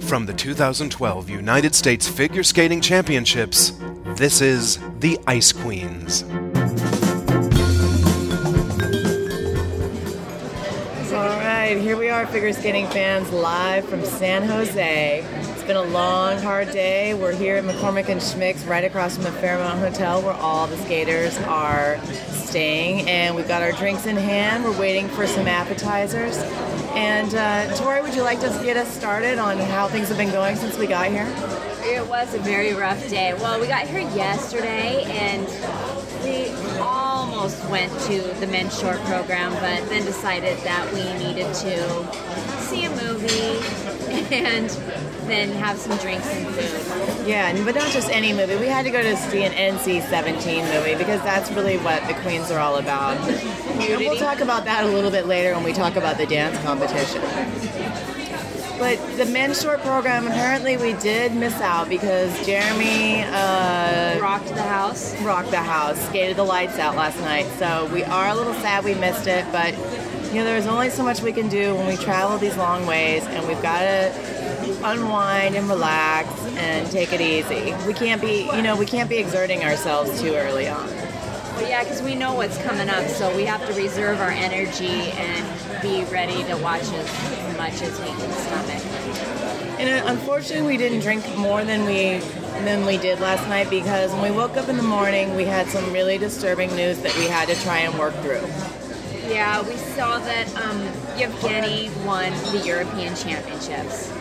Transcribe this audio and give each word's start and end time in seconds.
From 0.00 0.26
the 0.26 0.34
2012 0.34 1.30
United 1.30 1.74
States 1.74 2.08
Figure 2.08 2.42
Skating 2.42 2.80
Championships, 2.80 3.72
this 4.16 4.40
is 4.40 4.78
the 5.00 5.18
Ice 5.26 5.52
Queens. 5.52 6.22
All 11.12 11.40
right, 11.40 11.76
here 11.80 11.96
we 11.96 12.10
are, 12.10 12.26
figure 12.26 12.52
skating 12.52 12.86
fans, 12.88 13.30
live 13.30 13.88
from 13.88 14.04
San 14.04 14.42
Jose. 14.46 15.24
It's 15.24 15.62
been 15.64 15.76
a 15.76 15.82
long, 15.82 16.38
hard 16.38 16.70
day. 16.70 17.14
We're 17.14 17.34
here 17.34 17.56
at 17.56 17.64
McCormick 17.64 18.08
and 18.08 18.20
Schmick's, 18.20 18.64
right 18.64 18.84
across 18.84 19.14
from 19.14 19.24
the 19.24 19.32
Fairmont 19.32 19.78
Hotel, 19.78 20.20
where 20.22 20.34
all 20.34 20.66
the 20.66 20.76
skaters 20.78 21.38
are 21.38 21.98
staying. 22.30 23.08
And 23.08 23.34
we've 23.34 23.48
got 23.48 23.62
our 23.62 23.72
drinks 23.72 24.06
in 24.06 24.16
hand. 24.16 24.64
We're 24.64 24.78
waiting 24.78 25.08
for 25.08 25.26
some 25.26 25.46
appetizers. 25.46 26.36
And 26.94 27.34
uh, 27.34 27.74
Tori, 27.76 28.02
would 28.02 28.14
you 28.14 28.22
like 28.22 28.40
to 28.40 28.48
get 28.62 28.76
us 28.76 28.88
started 28.88 29.38
on 29.38 29.58
how 29.58 29.88
things 29.88 30.08
have 30.08 30.16
been 30.16 30.30
going 30.30 30.54
since 30.54 30.78
we 30.78 30.86
got 30.86 31.08
here? 31.08 31.26
It 31.82 32.06
was 32.06 32.32
a 32.34 32.38
very 32.38 32.72
rough 32.72 33.08
day. 33.08 33.34
Well, 33.34 33.60
we 33.60 33.66
got 33.66 33.88
here 33.88 34.00
yesterday 34.00 35.02
and 35.04 35.46
we 36.22 36.50
almost 36.78 37.68
went 37.68 37.92
to 38.02 38.22
the 38.38 38.46
men's 38.46 38.78
short 38.78 38.98
program, 39.00 39.52
but 39.54 39.88
then 39.88 40.04
decided 40.04 40.56
that 40.58 40.92
we 40.94 41.02
needed 41.24 41.52
to 41.54 42.60
see 42.60 42.84
a 42.84 42.90
movie 42.90 43.58
and 44.34 44.70
then 45.26 45.50
have 45.52 45.78
some 45.78 45.96
drinks 45.98 46.26
and 46.28 46.46
food. 46.54 47.26
Yeah, 47.26 47.48
and- 47.48 47.64
but 47.64 47.74
not 47.74 47.90
just 47.90 48.10
any 48.10 48.32
movie. 48.32 48.56
We 48.56 48.66
had 48.66 48.84
to 48.84 48.90
go 48.90 49.02
to 49.02 49.16
see 49.16 49.42
an 49.44 49.52
NC-17 49.52 50.64
movie 50.74 50.94
because 50.96 51.20
that's 51.22 51.50
really 51.52 51.78
what 51.78 52.06
the 52.06 52.14
Queens 52.14 52.50
are 52.50 52.58
all 52.60 52.76
about. 52.76 53.16
And 53.18 53.98
we'll 54.00 54.16
talk 54.16 54.40
about 54.40 54.64
that 54.66 54.84
a 54.84 54.88
little 54.88 55.10
bit 55.10 55.26
later 55.26 55.54
when 55.54 55.64
we 55.64 55.72
talk 55.72 55.96
about 55.96 56.18
the 56.18 56.26
dance 56.26 56.58
competition. 56.62 57.22
But 58.78 58.98
the 59.16 59.24
men's 59.26 59.62
short 59.62 59.80
program, 59.82 60.26
apparently 60.26 60.76
we 60.76 60.94
did 60.94 61.32
miss 61.34 61.54
out 61.60 61.88
because 61.88 62.30
Jeremy 62.44 63.22
uh, 63.22 64.18
Rocked 64.20 64.48
the 64.48 64.62
house. 64.62 65.14
rocked 65.22 65.50
the 65.52 65.58
house, 65.58 65.98
skated 66.08 66.36
the 66.36 66.42
lights 66.44 66.78
out 66.78 66.96
last 66.96 67.18
night. 67.20 67.46
So 67.58 67.88
we 67.94 68.02
are 68.02 68.28
a 68.28 68.34
little 68.34 68.52
sad 68.54 68.84
we 68.84 68.94
missed 68.94 69.26
it, 69.28 69.44
but 69.52 69.74
you 70.32 70.40
know, 70.40 70.44
there's 70.44 70.66
only 70.66 70.90
so 70.90 71.04
much 71.04 71.22
we 71.22 71.32
can 71.32 71.48
do 71.48 71.76
when 71.76 71.86
we 71.86 71.96
travel 71.96 72.36
these 72.38 72.56
long 72.56 72.84
ways, 72.86 73.24
and 73.26 73.46
we've 73.46 73.62
got 73.62 73.78
to 73.80 74.12
unwind 74.84 75.56
and 75.56 75.68
relax 75.68 76.28
and 76.56 76.90
take 76.90 77.12
it 77.12 77.20
easy. 77.20 77.74
We 77.86 77.94
can't 77.94 78.20
be, 78.20 78.48
you 78.54 78.62
know, 78.62 78.76
we 78.76 78.86
can't 78.86 79.08
be 79.08 79.16
exerting 79.16 79.64
ourselves 79.64 80.20
too 80.20 80.34
early 80.34 80.68
on. 80.68 80.86
Well, 80.86 81.68
yeah, 81.68 81.84
because 81.84 82.02
we 82.02 82.14
know 82.14 82.34
what's 82.34 82.58
coming 82.64 82.88
up, 82.88 83.08
so 83.08 83.34
we 83.36 83.44
have 83.44 83.64
to 83.66 83.72
reserve 83.74 84.20
our 84.20 84.30
energy 84.30 84.86
and 84.86 85.82
be 85.82 86.04
ready 86.12 86.42
to 86.44 86.56
watch 86.56 86.82
as 86.82 87.56
much 87.56 87.80
as 87.80 87.98
we 88.00 88.06
can 88.06 88.32
stomach. 88.32 88.84
And 89.78 89.88
uh, 89.88 90.10
unfortunately, 90.10 90.66
we 90.66 90.76
didn't 90.76 91.00
drink 91.00 91.24
more 91.36 91.64
than 91.64 91.84
we 91.84 92.20
than 92.64 92.86
we 92.86 92.96
did 92.96 93.20
last 93.20 93.48
night 93.48 93.68
because 93.68 94.12
when 94.12 94.22
we 94.22 94.30
woke 94.30 94.56
up 94.56 94.68
in 94.68 94.76
the 94.76 94.82
morning, 94.82 95.34
we 95.34 95.44
had 95.44 95.66
some 95.68 95.92
really 95.92 96.18
disturbing 96.18 96.74
news 96.76 96.98
that 97.00 97.16
we 97.16 97.26
had 97.26 97.48
to 97.48 97.54
try 97.62 97.78
and 97.78 97.98
work 97.98 98.14
through. 98.16 98.40
Yeah, 99.28 99.62
we 99.62 99.76
saw 99.76 100.18
that 100.18 100.54
um, 100.56 100.80
Yevgeny 101.18 101.90
won 102.04 102.32
the 102.52 102.62
European 102.64 103.16
Championships. 103.16 104.12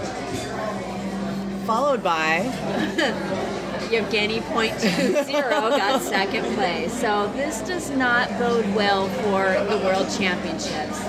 Followed 1.65 2.03
by 2.03 2.39
Yevgeny 3.91 4.41
Point 4.41 4.73
Two 4.79 5.23
Zero 5.23 5.49
got 5.69 6.01
second 6.01 6.43
place. 6.55 6.91
So 6.99 7.31
this 7.35 7.61
does 7.61 7.89
not 7.91 8.27
bode 8.37 8.65
well 8.75 9.07
for 9.07 9.43
the 9.69 9.77
World 9.85 10.09
Championships. 10.17 11.01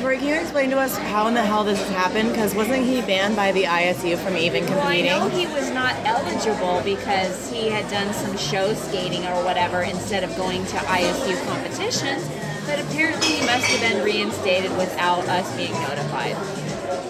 Tori, 0.00 0.16
can 0.16 0.28
you 0.28 0.34
explain 0.34 0.70
to 0.70 0.78
us 0.78 0.96
how 0.96 1.26
in 1.28 1.34
the 1.34 1.42
hell 1.42 1.62
this 1.62 1.78
has 1.78 1.90
happened? 1.90 2.30
Because 2.30 2.54
wasn't 2.54 2.84
he 2.84 3.02
banned 3.02 3.36
by 3.36 3.52
the 3.52 3.64
ISU 3.64 4.16
from 4.16 4.36
even 4.36 4.64
Well, 4.64 4.80
I 4.80 4.96
competing? 4.96 5.04
know 5.06 5.28
he 5.28 5.46
was 5.48 5.70
not 5.70 5.94
eligible 6.06 6.80
because 6.82 7.50
he 7.52 7.68
had 7.68 7.88
done 7.90 8.12
some 8.14 8.36
show 8.38 8.72
skating 8.74 9.26
or 9.26 9.44
whatever 9.44 9.82
instead 9.82 10.24
of 10.24 10.34
going 10.36 10.64
to 10.66 10.76
ISU 10.76 11.44
competitions. 11.46 12.26
But 12.66 12.80
apparently 12.80 13.26
he 13.26 13.40
must 13.46 13.66
have 13.66 13.80
been 13.92 14.02
reinstated 14.02 14.70
without 14.78 15.28
us 15.28 15.54
being 15.56 15.72
notified. 15.82 16.36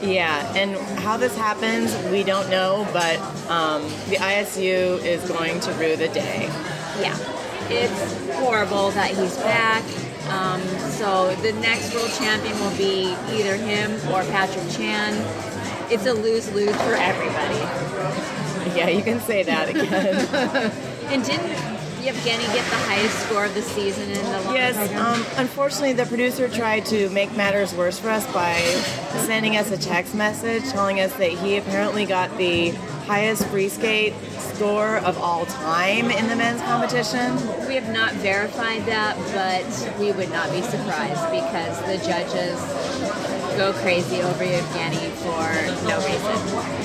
Yeah, 0.03 0.53
and 0.57 0.77
how 1.01 1.17
this 1.17 1.37
happens, 1.37 1.97
we 2.11 2.25
don't 2.25 2.51
know, 2.51 2.89
but 2.93 3.19
um, 3.49 3.83
the 4.09 4.17
ISU 4.17 5.03
is 5.05 5.23
going 5.29 5.61
to 5.61 5.73
rue 5.75 5.95
the 5.95 6.09
day. 6.09 6.47
Yeah, 7.01 7.17
it's 7.69 8.35
horrible 8.35 8.91
that 8.93 9.11
he's 9.13 9.37
back. 9.39 9.85
Um, 10.29 10.61
so 10.91 11.35
the 11.37 11.53
next 11.61 11.95
world 11.95 12.11
champion 12.19 12.59
will 12.59 12.77
be 12.77 13.15
either 13.31 13.57
him 13.57 13.93
or 14.13 14.23
Patrick 14.31 14.69
Chan. 14.71 15.15
It's 15.91 16.07
a 16.07 16.13
lose 16.13 16.53
lose 16.53 16.75
for 16.77 16.95
everybody. 16.95 17.59
Yeah, 18.77 18.89
you 18.89 19.03
can 19.03 19.21
say 19.21 19.43
that 19.45 19.69
again. 19.69 20.73
And 21.13 21.23
didn't 21.25 21.72
Yevgeny 22.03 22.45
get 22.47 22.69
the 22.69 22.77
highest 22.77 23.17
score 23.21 23.45
of 23.45 23.55
the 23.55 23.63
season 23.63 24.11
in 24.11 24.25
the 24.25 24.41
long 24.43 24.55
yes, 24.55 24.77
um, 24.95 25.25
unfortunately, 25.39 25.93
the 25.93 26.07
producer 26.07 26.49
tried 26.49 26.85
to 26.87 27.09
make 27.11 27.35
matters 27.37 27.73
worse 27.75 27.99
for 27.99 28.11
us 28.11 28.31
by 28.33 28.57
sending 29.27 29.57
us 29.57 29.71
a 29.71 29.79
text 29.79 30.15
message 30.15 30.65
telling 30.71 30.99
us 30.99 31.15
that 31.15 31.31
he 31.31 31.57
apparently 31.57 32.05
got 32.05 32.37
the 32.39 32.71
highest 33.07 33.47
free 33.49 33.69
skate 33.69 34.15
score 34.39 34.97
of 34.99 35.17
all 35.19 35.47
time 35.47 36.11
in 36.11 36.29
the 36.29 36.37
men's 36.37 36.61
competition. 36.63 37.37
we 37.69 37.75
have 37.75 37.89
not 37.93 38.13
verified 38.15 38.85
that, 38.87 39.17
but 39.33 40.01
we 40.01 40.13
would 40.13 40.31
not 40.31 40.51
be 40.51 40.63
surprised 40.63 41.31
because 41.31 41.79
the 41.83 42.05
judges 42.05 42.59
go 43.57 43.73
crazy 43.75 44.23
over 44.23 44.45
Yevgeny 44.45 45.09
for 45.21 45.87
no 45.87 45.97
reason. 45.99 46.83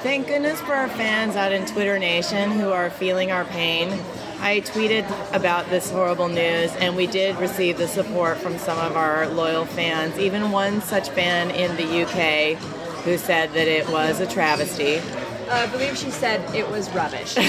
Thank 0.00 0.26
goodness 0.26 0.60
for 0.60 0.74
our 0.74 0.88
fans 0.88 1.34
out 1.36 1.52
in 1.52 1.66
Twitter 1.66 1.98
Nation 1.98 2.50
who 2.52 2.70
are 2.70 2.90
feeling 2.90 3.30
our 3.30 3.44
pain. 3.46 3.90
I 4.40 4.60
tweeted 4.60 5.04
about 5.34 5.68
this 5.70 5.90
horrible 5.90 6.28
news, 6.28 6.74
and 6.76 6.96
we 6.96 7.06
did 7.06 7.36
receive 7.38 7.78
the 7.78 7.88
support 7.88 8.38
from 8.38 8.58
some 8.58 8.78
of 8.78 8.96
our 8.96 9.26
loyal 9.28 9.64
fans, 9.64 10.18
even 10.18 10.50
one 10.50 10.80
such 10.82 11.08
fan 11.10 11.50
in 11.50 11.76
the 11.76 12.02
UK 12.02 12.58
who 13.04 13.16
said 13.18 13.52
that 13.52 13.68
it 13.68 13.88
was 13.88 14.20
a 14.20 14.26
travesty. 14.26 14.98
Uh, 14.98 15.50
I 15.50 15.66
believe 15.66 15.96
she 15.96 16.10
said 16.10 16.54
it 16.54 16.68
was 16.68 16.90
rubbish. 16.90 17.34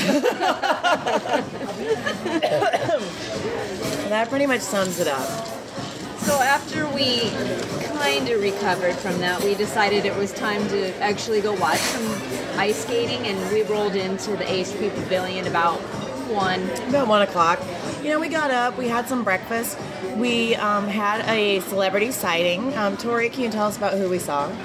That 4.10 4.30
pretty 4.30 4.46
much 4.46 4.62
sums 4.62 5.00
it 5.00 5.08
up. 5.08 5.28
So 6.20 6.40
after 6.40 6.88
we 6.90 7.32
kind 7.98 8.30
of 8.30 8.40
recovered 8.40 8.96
from 8.96 9.18
that, 9.20 9.44
we 9.44 9.56
decided 9.56 10.06
it 10.06 10.16
was 10.16 10.32
time 10.32 10.68
to 10.68 10.96
actually 11.02 11.42
go 11.42 11.54
watch 11.54 11.80
some 11.80 12.60
ice 12.60 12.84
skating, 12.84 13.26
and 13.26 13.52
we 13.52 13.64
rolled 13.64 13.96
into 13.96 14.32
the 14.32 14.44
HP 14.44 14.94
Pavilion 14.94 15.48
about 15.48 15.82
one. 16.28 16.62
About 16.90 17.08
one 17.08 17.22
o'clock. 17.22 17.60
You 18.04 18.10
know, 18.10 18.20
we 18.20 18.30
got 18.30 18.52
up, 18.52 18.78
we 18.78 18.88
had 18.88 19.08
some 19.08 19.24
breakfast, 19.24 19.78
we 20.16 20.56
um, 20.56 20.88
had 20.88 21.28
a 21.30 21.60
celebrity 21.62 22.12
sighting. 22.12 22.76
Um, 22.78 22.98
Tori, 22.98 23.30
can 23.30 23.44
you 23.44 23.50
tell 23.50 23.68
us 23.68 23.78
about 23.78 23.98
who 23.98 24.10
we 24.10 24.20
saw? 24.20 24.50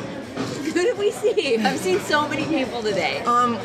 Who 0.70 0.72
did 0.72 0.98
we 0.98 1.10
see? 1.10 1.56
I've 1.58 1.80
seen 1.80 1.98
so 1.98 2.28
many 2.28 2.44
people 2.44 2.80
today. 2.80 3.20
Um, 3.22 3.58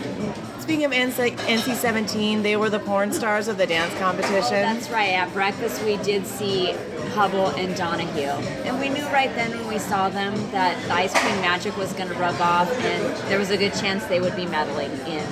speaking 0.59 0.85
of 0.85 0.91
NC- 0.91 1.37
NC-17, 1.37 2.41
they 2.41 2.55
were 2.57 2.71
the 2.71 2.79
porn 2.79 3.13
stars 3.13 3.47
of 3.47 3.57
the 3.57 3.67
dance 3.67 3.93
competition. 3.99 4.63
That's 4.63 4.89
right. 4.89 5.11
At 5.11 5.31
breakfast, 5.31 5.83
we 5.83 5.97
did 5.97 6.25
see 6.25 6.73
Hubbell 7.13 7.55
and 7.57 7.75
Donohue, 7.75 8.21
and 8.65 8.79
we 8.79 8.89
knew 8.89 9.05
right 9.05 9.33
then 9.35 9.51
when 9.51 9.67
we 9.67 9.77
saw 9.77 10.09
them 10.09 10.33
that 10.51 10.81
the 10.87 10.93
ice 10.93 11.13
cream 11.13 11.35
magic 11.41 11.77
was 11.77 11.93
going 11.93 12.09
to 12.09 12.15
rub 12.15 12.41
off, 12.41 12.71
and 12.71 13.29
there 13.29 13.37
was 13.37 13.51
a 13.51 13.57
good 13.57 13.73
chance 13.75 14.03
they 14.05 14.19
would 14.19 14.35
be 14.35 14.47
meddling 14.47 14.91
in. 15.05 15.23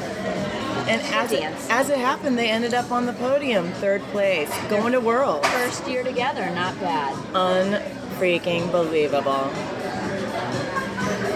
And 0.88 1.02
as 1.14 1.32
it, 1.32 1.42
as 1.70 1.90
it 1.90 1.98
happened, 1.98 2.38
they 2.38 2.50
ended 2.50 2.74
up 2.74 2.92
on 2.92 3.06
the 3.06 3.14
podium, 3.14 3.72
third 3.74 4.02
place, 4.12 4.50
going 4.70 4.92
to 4.92 5.00
World. 5.00 5.46
First 5.46 5.88
year 5.88 6.04
together, 6.04 6.50
not 6.52 6.78
bad. 6.80 7.16
Unfreaking 7.34 8.70
believable. 8.72 9.50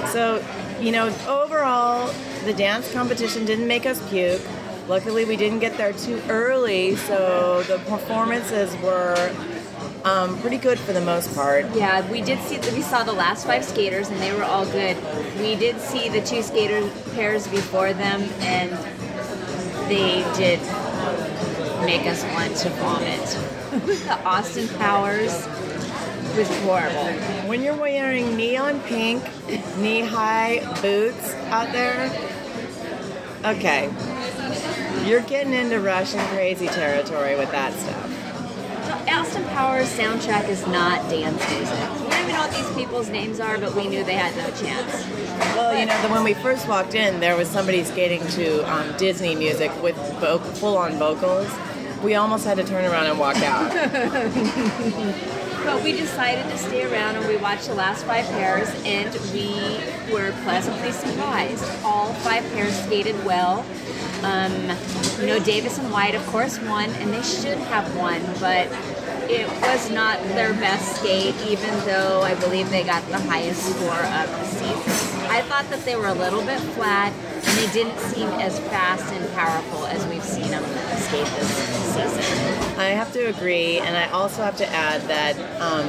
So, 0.08 0.44
you 0.82 0.92
know, 0.92 1.08
overall, 1.28 2.14
the 2.44 2.54
dance 2.54 2.92
competition 2.92 3.46
didn't 3.46 3.68
make 3.68 3.86
us 3.86 4.02
puke. 4.10 4.42
Luckily, 4.88 5.26
we 5.26 5.36
didn't 5.36 5.60
get 5.60 5.78
there 5.78 5.94
too 5.94 6.22
early, 6.30 6.96
so 6.96 7.64
the 7.64 7.78
performances 7.90 8.76
were 8.82 9.34
um, 10.06 10.40
pretty 10.40 10.58
good 10.58 10.80
for 10.80 10.94
the 10.94 11.02
most 11.02 11.34
part. 11.36 11.66
Yeah, 11.76 12.10
we 12.10 12.22
did 12.22 12.40
see. 12.40 12.58
We 12.74 12.82
saw 12.82 13.04
the 13.04 13.14
last 13.14 13.46
five 13.46 13.66
skaters, 13.66 14.10
and 14.10 14.20
they 14.22 14.34
were 14.34 14.44
all 14.44 14.66
good. 14.66 14.98
We 15.40 15.56
did 15.56 15.80
see 15.82 16.08
the 16.10 16.22
two 16.22 16.42
skater 16.42 16.90
pairs 17.16 17.48
before 17.48 17.94
them, 17.94 18.22
and 18.40 18.72
they 19.88 20.24
did 20.36 20.60
make 21.86 22.06
us 22.06 22.24
want 22.34 22.56
to 22.58 22.70
vomit. 22.72 23.26
the 24.06 24.20
Austin 24.26 24.68
Powers 24.78 25.48
was 26.36 26.50
horrible. 26.62 27.08
When 27.48 27.64
you're 27.64 27.76
wearing 27.76 28.36
neon 28.36 28.80
pink, 28.82 29.24
knee 29.78 30.02
high 30.02 30.60
boots 30.82 31.34
out 31.50 31.72
there, 31.72 32.12
okay, 33.46 33.90
you're 35.06 35.22
getting 35.22 35.54
into 35.54 35.80
Russian 35.80 36.20
crazy 36.28 36.68
territory 36.68 37.36
with 37.36 37.52
that 37.52 37.74
stuff. 37.74 39.10
Austin 39.10 39.44
Powers 39.46 39.88
soundtrack 39.98 40.50
is 40.50 40.66
not 40.68 41.10
dance 41.10 41.42
music. 41.50 42.07
You 42.48 42.64
don't 42.64 42.72
even 42.72 42.74
know 42.74 42.74
what 42.74 42.74
what 42.74 42.76
these 42.76 42.86
people's 42.86 43.10
names 43.10 43.40
are, 43.40 43.58
but 43.58 43.76
we 43.76 43.88
knew 43.88 44.04
they 44.04 44.14
had 44.14 44.36
no 44.38 44.50
chance. 44.56 45.06
Well, 45.56 45.78
you 45.78 45.86
know, 45.86 46.02
the, 46.02 46.10
when 46.10 46.24
we 46.24 46.34
first 46.36 46.68
walked 46.68 46.96
in, 46.96 47.20
there 47.20 47.36
was 47.36 47.48
somebody 47.48 47.84
skating 47.84 48.26
to 48.30 48.62
um, 48.72 48.98
Disney 48.98 49.36
music 49.36 49.72
with 49.82 49.96
vo- 50.20 50.40
full-on 50.40 50.94
vocals. 50.94 51.50
We 52.04 52.16
almost 52.16 52.46
had 52.46 52.58
to 52.58 52.64
turn 52.64 52.86
around 52.86 53.08
and 53.08 53.20
walk 53.20 53.38
out. 53.38 53.72
But 55.68 55.84
we 55.84 55.92
decided 55.92 56.50
to 56.50 56.58
stay 56.58 56.86
around 56.86 57.18
and 57.18 57.28
we 57.28 57.36
watched 57.36 57.68
the 57.68 57.76
last 57.76 58.06
five 58.06 58.26
pairs, 58.28 58.70
and 58.86 59.14
we 59.34 59.50
were 60.14 60.32
pleasantly 60.44 60.94
surprised. 60.94 61.66
All 61.84 62.14
five 62.14 62.42
pairs 62.54 62.74
skated 62.84 63.22
well. 63.26 63.66
Um, 64.24 64.54
you 65.20 65.28
know, 65.28 65.40
Davis 65.44 65.78
and 65.78 65.92
White, 65.92 66.16
of 66.16 66.26
course, 66.28 66.58
won, 66.62 66.90
and 66.92 67.14
they 67.14 67.22
should 67.22 67.58
have 67.58 67.94
won, 67.98 68.22
but 68.40 68.70
it 69.30 69.48
was 69.62 69.90
not 69.92 70.22
their 70.30 70.54
best 70.54 70.98
skate, 70.98 71.36
even 71.48 71.70
though 71.86 72.22
I 72.22 72.36
believe 72.36 72.70
they 72.70 72.84
got 72.84 73.06
the 73.08 73.20
highest 73.20 73.62
score 73.64 73.92
of 73.92 74.30
the 74.30 74.46
season. 74.46 75.20
I 75.30 75.42
thought 75.42 75.70
that 75.70 75.84
they 75.84 75.96
were 75.96 76.08
a 76.08 76.14
little 76.14 76.42
bit 76.42 76.60
flat, 76.60 77.14
and 77.14 77.58
they 77.58 77.72
didn't 77.74 78.00
seem 78.00 78.30
as 78.30 78.60
fast 78.60 79.12
and 79.14 79.34
powerful 79.34 79.86
as 79.88 80.06
we've 80.08 80.24
seen 80.24 80.50
them 80.50 80.64
skate 81.00 81.28
this 81.36 81.48
season. 81.94 82.80
I 82.80 82.90
have 82.90 83.12
to 83.14 83.26
agree, 83.26 83.80
and 83.80 83.98
I 83.98 84.10
also 84.12 84.44
have 84.44 84.58
to 84.58 84.68
add 84.68 85.02
that 85.04 85.38
um, 85.62 85.88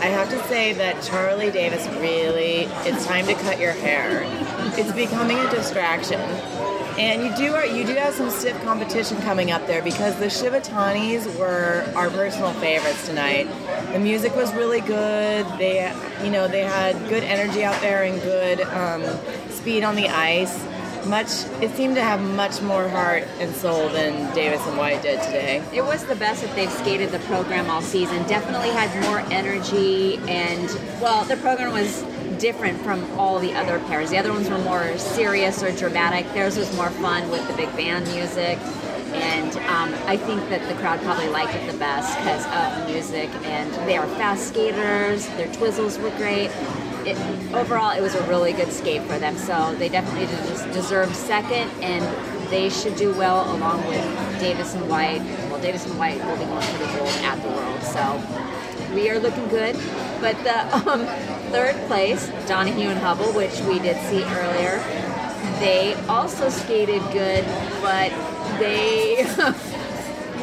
I 0.00 0.06
have 0.06 0.30
to 0.30 0.38
say 0.44 0.72
that 0.74 1.02
Charlie 1.02 1.50
Davis 1.50 1.86
really, 2.00 2.68
it's 2.86 3.04
time 3.04 3.26
to 3.26 3.34
cut 3.34 3.58
your 3.58 3.72
hair. 3.72 4.22
It's 4.78 4.92
becoming 4.92 5.38
a 5.38 5.50
distraction. 5.50 6.20
And 6.98 7.22
you 7.22 7.36
do 7.36 7.68
you 7.68 7.86
do 7.86 7.94
have 7.94 8.12
some 8.12 8.28
stiff 8.28 8.60
competition 8.64 9.20
coming 9.22 9.52
up 9.52 9.64
there 9.68 9.82
because 9.82 10.18
the 10.18 10.26
Shibutanis 10.26 11.38
were 11.38 11.88
our 11.94 12.10
personal 12.10 12.52
favorites 12.54 13.06
tonight. 13.06 13.46
The 13.92 14.00
music 14.00 14.34
was 14.34 14.52
really 14.54 14.80
good. 14.80 15.46
They, 15.58 15.94
you 16.24 16.30
know, 16.30 16.48
they 16.48 16.62
had 16.62 16.98
good 17.08 17.22
energy 17.22 17.62
out 17.62 17.80
there 17.80 18.02
and 18.02 18.20
good 18.20 18.62
um, 18.62 19.04
speed 19.48 19.84
on 19.84 19.94
the 19.94 20.08
ice. 20.08 20.66
Much, 21.06 21.44
it 21.62 21.70
seemed 21.76 21.94
to 21.94 22.02
have 22.02 22.20
much 22.20 22.60
more 22.62 22.88
heart 22.88 23.22
and 23.38 23.54
soul 23.54 23.88
than 23.90 24.34
Davis 24.34 24.60
and 24.66 24.76
White 24.76 25.00
did 25.00 25.22
today. 25.22 25.62
It 25.72 25.82
was 25.82 26.04
the 26.04 26.16
best 26.16 26.42
that 26.42 26.54
they've 26.56 26.70
skated 26.70 27.10
the 27.12 27.20
program 27.20 27.70
all 27.70 27.80
season. 27.80 28.26
Definitely 28.26 28.70
had 28.70 28.90
more 29.04 29.20
energy, 29.32 30.16
and 30.26 30.68
well, 31.00 31.24
the 31.24 31.36
program 31.36 31.72
was 31.72 32.02
different 32.38 32.80
from 32.80 33.04
all 33.18 33.38
the 33.38 33.52
other 33.52 33.78
pairs. 33.80 34.10
The 34.10 34.18
other 34.18 34.32
ones 34.32 34.48
were 34.48 34.58
more 34.58 34.96
serious 34.98 35.62
or 35.62 35.72
dramatic. 35.72 36.32
Theirs 36.32 36.56
was 36.56 36.74
more 36.76 36.90
fun 36.90 37.30
with 37.30 37.46
the 37.48 37.54
big 37.54 37.74
band 37.76 38.06
music. 38.08 38.58
And 39.12 39.56
um, 39.68 39.94
I 40.06 40.16
think 40.16 40.48
that 40.50 40.66
the 40.68 40.74
crowd 40.80 41.00
probably 41.00 41.28
liked 41.28 41.54
it 41.54 41.70
the 41.70 41.78
best 41.78 42.16
because 42.18 42.44
of 42.46 42.86
the 42.86 42.92
music. 42.92 43.30
And 43.44 43.72
they 43.88 43.96
are 43.96 44.06
fast 44.16 44.48
skaters. 44.48 45.26
Their 45.30 45.48
twizzles 45.48 46.00
were 46.00 46.10
great. 46.16 46.50
It, 47.06 47.16
overall, 47.54 47.96
it 47.96 48.02
was 48.02 48.14
a 48.14 48.22
really 48.28 48.52
good 48.52 48.70
skate 48.70 49.02
for 49.02 49.18
them. 49.18 49.36
So 49.36 49.74
they 49.76 49.88
definitely 49.88 50.26
des- 50.26 50.72
deserved 50.72 51.14
second, 51.16 51.70
and 51.82 52.04
they 52.50 52.68
should 52.68 52.96
do 52.96 53.12
well 53.14 53.50
along 53.56 53.86
with 53.86 54.40
Davis 54.40 54.74
and 54.74 54.88
White. 54.88 55.20
Well, 55.50 55.60
Davis 55.60 55.86
and 55.86 55.98
White 55.98 56.22
will 56.24 56.36
be 56.36 56.44
going 56.44 56.60
for 56.60 56.78
the 56.78 56.98
gold 56.98 57.08
at 57.22 57.42
the 57.42 57.48
World. 57.48 57.82
So 57.82 58.94
we 58.94 59.08
are 59.10 59.18
looking 59.18 59.48
good. 59.48 59.76
But 60.20 60.36
the 60.42 60.76
um, 60.90 61.06
third 61.52 61.76
place, 61.86 62.28
Donohue 62.48 62.88
and 62.88 63.00
Hubbell, 63.00 63.34
which 63.34 63.60
we 63.62 63.78
did 63.78 63.96
see 64.08 64.24
earlier, 64.24 64.78
they 65.60 65.94
also 66.08 66.48
skated 66.48 67.02
good, 67.12 67.44
but 67.80 68.10
they 68.58 69.24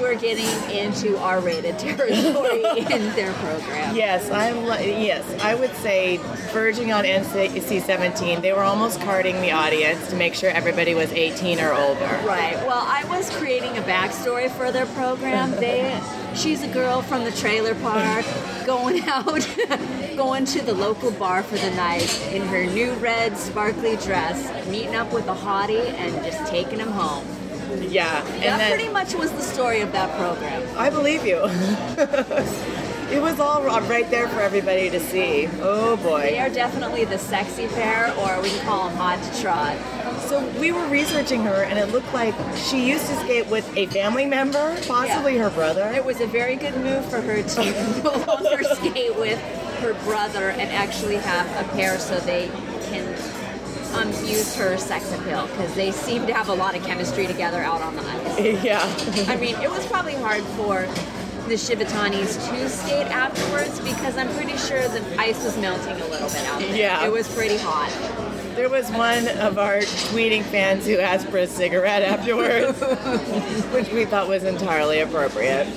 were 0.06 0.16
getting 0.16 0.46
into 0.70 1.18
R-rated 1.18 1.80
territory 1.80 2.64
in 2.78 3.16
their 3.16 3.34
program. 3.34 3.96
Yes, 3.96 4.30
I'm. 4.30 4.58
Yes, 4.66 5.26
I 5.42 5.56
would 5.56 5.74
say 5.78 6.18
verging 6.54 6.94
on 6.94 7.04
NC-17. 7.04 8.42
They 8.42 8.54
were 8.54 8.62
almost 8.62 9.02
carding 9.02 9.42
the 9.42 9.52
audience 9.52 10.10
to 10.10 10.16
make 10.16 10.36
sure 10.36 10.52
everybody 10.52 10.94
was 10.94 11.12
18 11.12 11.60
or 11.60 11.74
older. 11.74 12.06
Right. 12.24 12.56
Well, 12.68 12.84
I 12.86 13.04
was 13.06 13.30
creating 13.38 13.78
a 13.78 13.82
backstory 13.82 14.50
for 14.52 14.72
their 14.72 14.86
program. 14.88 15.54
They, 15.66 16.00
she's 16.36 16.62
a 16.62 16.68
girl 16.68 17.02
from 17.02 17.24
the 17.24 17.32
trailer 17.32 17.74
park, 17.76 18.26
going 18.66 19.02
out, 19.06 19.48
going 20.16 20.46
to 20.46 20.62
the 20.62 20.74
local 20.74 21.12
bar 21.12 21.42
for 21.42 21.56
the 21.56 21.72
night 21.72 22.22
in 22.32 22.44
her 22.48 22.66
new 22.66 22.94
red 22.96 23.36
sparkly 23.38 23.96
dress, 23.98 24.68
meeting 24.68 24.96
up 24.96 25.12
with 25.12 25.28
a 25.28 25.34
hottie, 25.34 25.88
and 25.94 26.14
just 26.24 26.46
taking 26.52 26.80
him 26.80 26.92
home. 26.92 27.26
Yeah, 27.84 28.26
and 28.26 28.44
that 28.44 28.58
then 28.58 28.72
pretty 28.72 28.92
much 28.92 29.14
was 29.16 29.32
the 29.32 29.42
story 29.42 29.82
of 29.82 29.92
that 29.92 30.16
program. 30.18 30.64
I 30.78 30.90
believe 30.90 31.26
you. 31.26 31.38
it 33.12 33.22
was 33.22 33.40
all 33.40 33.62
right 33.64 34.10
there 34.10 34.28
for 34.28 34.42
everybody 34.42 34.90
to 34.90 35.00
see. 35.00 35.48
Oh 35.62 35.98
boy. 35.98 36.22
They 36.22 36.40
are 36.40 36.50
definitely 36.50 37.06
the 37.06 37.18
sexy 37.18 37.68
pair, 37.68 38.14
or 38.18 38.42
we 38.42 38.50
can 38.50 38.66
call 38.66 38.90
them 38.90 38.98
hot 38.98 39.22
to 39.22 39.42
trot. 39.42 39.78
So 40.22 40.46
we 40.60 40.72
were 40.72 40.88
researching 40.88 41.44
her, 41.44 41.64
and 41.64 41.78
it 41.78 41.92
looked 41.92 42.14
like 42.14 42.34
she 42.58 42.88
used 42.88 43.08
to 43.08 43.16
skate 43.18 43.48
with 43.48 43.66
a 43.78 43.86
family 43.88 44.26
member, 44.26 44.76
possibly 44.88 45.38
her 45.38 45.50
brother. 45.50 45.92
It 45.96 46.04
was 46.04 46.20
a 46.22 46.28
very 46.28 46.56
good 46.56 46.76
move 46.78 47.06
for 47.10 47.22
her 47.22 47.44
to 47.44 48.02
no 48.04 48.26
longer 48.26 48.64
skate 48.76 49.16
with 49.16 49.40
her 49.80 49.94
brother 50.06 50.50
and 50.50 50.72
actually 50.72 51.18
have 51.18 51.46
a 51.64 51.70
pair 51.74 52.00
so 52.00 52.18
they 52.22 52.50
um, 53.96 54.08
use 54.26 54.56
her 54.56 54.78
sex 54.78 55.12
appeal 55.14 55.48
because 55.48 55.74
they 55.76 55.92
seem 55.92 56.28
to 56.28 56.34
have 56.34 56.50
a 56.50 56.54
lot 56.54 56.76
of 56.76 56.84
chemistry 56.84 57.28
together 57.28 57.62
out 57.62 57.82
on 57.82 57.96
the 57.96 58.02
ice. 58.02 58.40
yeah. 58.64 58.82
I 59.28 59.38
mean, 59.38 59.56
it 59.56 59.70
was 59.70 59.86
probably 59.88 60.16
hard 60.16 60.44
for 60.44 60.88
the 61.48 61.54
Shibutanis 61.54 62.50
to 62.50 62.70
skate 62.70 63.08
afterwards 63.08 63.80
because 63.80 64.18
I'm 64.18 64.30
pretty 64.36 64.58
sure 64.58 64.88
the 64.88 65.04
ice 65.20 65.44
was 65.44 65.58
melting 65.58 66.02
a 66.02 66.08
little 66.08 66.28
bit 66.30 66.44
out 66.46 66.60
there. 66.60 66.76
Yeah. 66.76 67.06
It 67.06 67.12
was 67.12 67.34
pretty 67.34 67.58
hot. 67.58 67.92
There 68.56 68.70
was 68.70 68.90
one 68.92 69.28
of 69.40 69.58
our 69.58 69.80
tweeting 69.80 70.42
fans 70.44 70.86
who 70.86 70.98
asked 70.98 71.28
for 71.28 71.38
a 71.38 71.48
cigarette 71.48 72.02
afterwards, 72.04 72.80
which 73.74 73.92
we 73.92 74.06
thought 74.06 74.28
was 74.28 74.44
entirely 74.44 75.02
appropriate. 75.02 75.68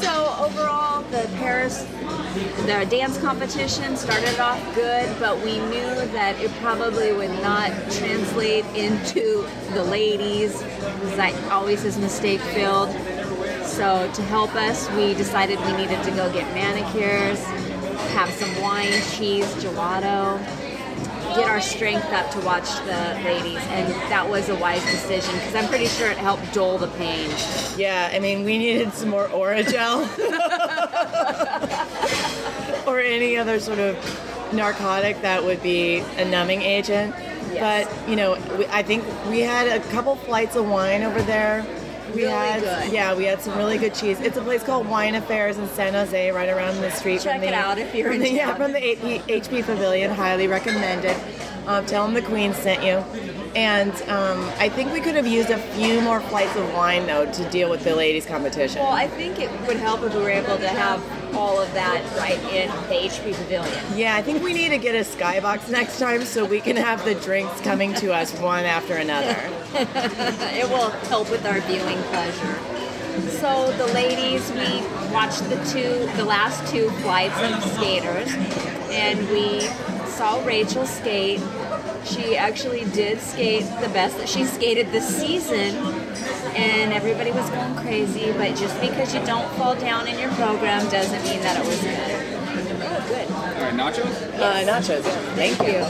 So 0.00 0.34
overall, 0.40 1.02
the 1.10 1.28
Paris, 1.36 1.86
the 2.32 2.86
dance 2.88 3.18
competition 3.18 3.96
started 3.96 4.38
off 4.40 4.58
good, 4.74 5.14
but 5.18 5.36
we 5.38 5.58
knew 5.58 5.94
that 6.12 6.40
it 6.40 6.50
probably 6.62 7.12
would 7.12 7.30
not 7.42 7.70
translate 7.90 8.64
into 8.74 9.46
the 9.74 9.84
ladies, 9.84 10.62
because 10.62 11.16
that 11.16 11.52
always 11.52 11.84
is 11.84 11.98
mistake 11.98 12.40
filled. 12.40 12.90
So 13.66 14.10
to 14.14 14.22
help 14.22 14.54
us, 14.54 14.90
we 14.92 15.12
decided 15.14 15.58
we 15.60 15.72
needed 15.72 16.02
to 16.04 16.10
go 16.12 16.32
get 16.32 16.52
manicures, 16.54 17.44
have 18.14 18.30
some 18.30 18.62
wine, 18.62 18.92
cheese, 19.12 19.46
gelato, 19.56 20.38
get 21.34 21.48
our 21.48 21.60
strength 21.60 22.10
up 22.12 22.30
to 22.30 22.40
watch 22.40 22.68
the 22.84 23.20
ladies, 23.24 23.60
and 23.68 23.92
that 24.10 24.28
was 24.28 24.48
a 24.48 24.54
wise 24.56 24.84
decision 24.90 25.34
because 25.34 25.54
I'm 25.54 25.68
pretty 25.68 25.86
sure 25.86 26.10
it 26.10 26.18
helped 26.18 26.52
dull 26.52 26.78
the 26.78 26.88
pain. 26.88 27.30
Yeah, 27.76 28.10
I 28.12 28.18
mean, 28.18 28.44
we 28.44 28.58
needed 28.58 28.92
some 28.92 29.08
more 29.08 29.28
Orajel 29.28 30.08
or 32.86 33.00
any 33.00 33.36
other 33.36 33.60
sort 33.60 33.78
of 33.78 33.96
narcotic 34.52 35.20
that 35.22 35.42
would 35.44 35.62
be 35.62 35.98
a 36.18 36.24
numbing 36.24 36.62
agent. 36.62 37.14
Yes. 37.52 37.86
But 37.86 38.08
you 38.08 38.16
know, 38.16 38.38
we, 38.58 38.66
I 38.66 38.82
think 38.82 39.04
we 39.28 39.40
had 39.40 39.68
a 39.68 39.80
couple 39.90 40.16
flights 40.16 40.56
of 40.56 40.68
wine 40.68 41.02
over 41.02 41.20
there. 41.22 41.64
We 42.14 42.24
Really 42.24 42.32
had, 42.32 42.60
good. 42.62 42.92
yeah, 42.92 43.14
we 43.14 43.24
had 43.24 43.40
some 43.40 43.56
really 43.56 43.78
good 43.78 43.94
cheese. 43.94 44.20
It's 44.20 44.36
a 44.36 44.42
place 44.42 44.62
called 44.62 44.86
Wine 44.86 45.14
Affairs 45.14 45.56
in 45.56 45.66
San 45.68 45.94
Jose, 45.94 46.30
right 46.30 46.48
around 46.50 46.76
the 46.82 46.90
street. 46.90 47.22
Check 47.22 47.34
from 47.34 47.40
the, 47.40 47.46
it 47.48 47.54
out 47.54 47.78
if 47.78 47.94
you're 47.94 48.12
in 48.12 48.20
the, 48.20 48.30
Yeah, 48.30 48.54
from 48.54 48.72
the 48.72 48.80
HP, 48.80 49.20
HP 49.22 49.64
Pavilion. 49.64 50.10
Highly 50.10 50.46
recommended. 50.46 51.16
Um, 51.66 51.86
tell 51.86 52.04
them 52.04 52.12
the 52.12 52.20
Queen 52.20 52.52
sent 52.52 52.82
you. 52.84 52.98
And 53.54 53.92
um, 54.08 54.40
I 54.58 54.68
think 54.70 54.92
we 54.92 55.00
could 55.00 55.14
have 55.14 55.26
used 55.26 55.50
a 55.50 55.58
few 55.58 56.00
more 56.00 56.20
flights 56.20 56.56
of 56.56 56.72
wine 56.72 57.06
though 57.06 57.30
to 57.30 57.50
deal 57.50 57.68
with 57.68 57.84
the 57.84 57.94
ladies' 57.94 58.24
competition. 58.24 58.80
Well, 58.80 58.92
I 58.92 59.06
think 59.06 59.38
it 59.38 59.50
would 59.66 59.76
help 59.76 60.02
if 60.02 60.14
we 60.14 60.22
were 60.22 60.30
able 60.30 60.56
to 60.56 60.68
have 60.68 61.02
all 61.34 61.58
of 61.60 61.72
that 61.74 62.04
right 62.16 62.38
in 62.52 62.68
the 62.88 63.08
HP 63.08 63.34
Pavilion. 63.34 63.84
Yeah, 63.94 64.16
I 64.16 64.22
think 64.22 64.42
we 64.42 64.52
need 64.52 64.70
to 64.70 64.78
get 64.78 64.94
a 64.94 65.00
skybox 65.00 65.68
next 65.70 65.98
time 65.98 66.24
so 66.24 66.44
we 66.44 66.60
can 66.60 66.76
have 66.76 67.04
the 67.04 67.14
drinks 67.14 67.60
coming 67.60 67.94
to 67.94 68.12
us 68.12 68.32
one 68.38 68.64
after 68.64 68.94
another. 68.94 69.36
it 69.74 70.68
will 70.68 70.90
help 71.08 71.30
with 71.30 71.44
our 71.46 71.60
viewing 71.60 71.98
pleasure. 72.04 72.58
So 73.28 73.72
the 73.72 73.92
ladies, 73.92 74.50
we 74.52 74.80
watched 75.12 75.42
the 75.50 75.56
two, 75.70 76.10
the 76.16 76.24
last 76.24 76.66
two 76.72 76.88
flights 77.02 77.38
of 77.42 77.62
skaters, 77.74 78.32
and 78.90 79.28
we 79.28 79.60
saw 80.08 80.42
Rachel 80.46 80.86
skate. 80.86 81.40
She 82.04 82.36
actually 82.36 82.84
did 82.86 83.20
skate 83.20 83.64
the 83.80 83.88
best 83.90 84.16
that 84.18 84.28
she 84.28 84.44
skated 84.44 84.90
this 84.92 85.06
season, 85.06 85.76
and 86.56 86.92
everybody 86.92 87.30
was 87.30 87.48
going 87.50 87.74
crazy. 87.76 88.32
But 88.32 88.56
just 88.56 88.78
because 88.80 89.14
you 89.14 89.24
don't 89.24 89.48
fall 89.54 89.74
down 89.76 90.06
in 90.08 90.18
your 90.18 90.30
program 90.32 90.88
doesn't 90.90 91.22
mean 91.22 91.40
that 91.42 91.58
it 91.60 91.66
was 91.66 91.80
good. 91.80 92.38
Oh, 92.84 93.04
good. 93.08 93.30
All 93.30 93.62
right, 93.62 93.74
nachos. 93.74 94.38
Uh, 94.38 94.64
nachos. 94.66 95.02
Thank 95.36 95.58
you. 95.60 95.84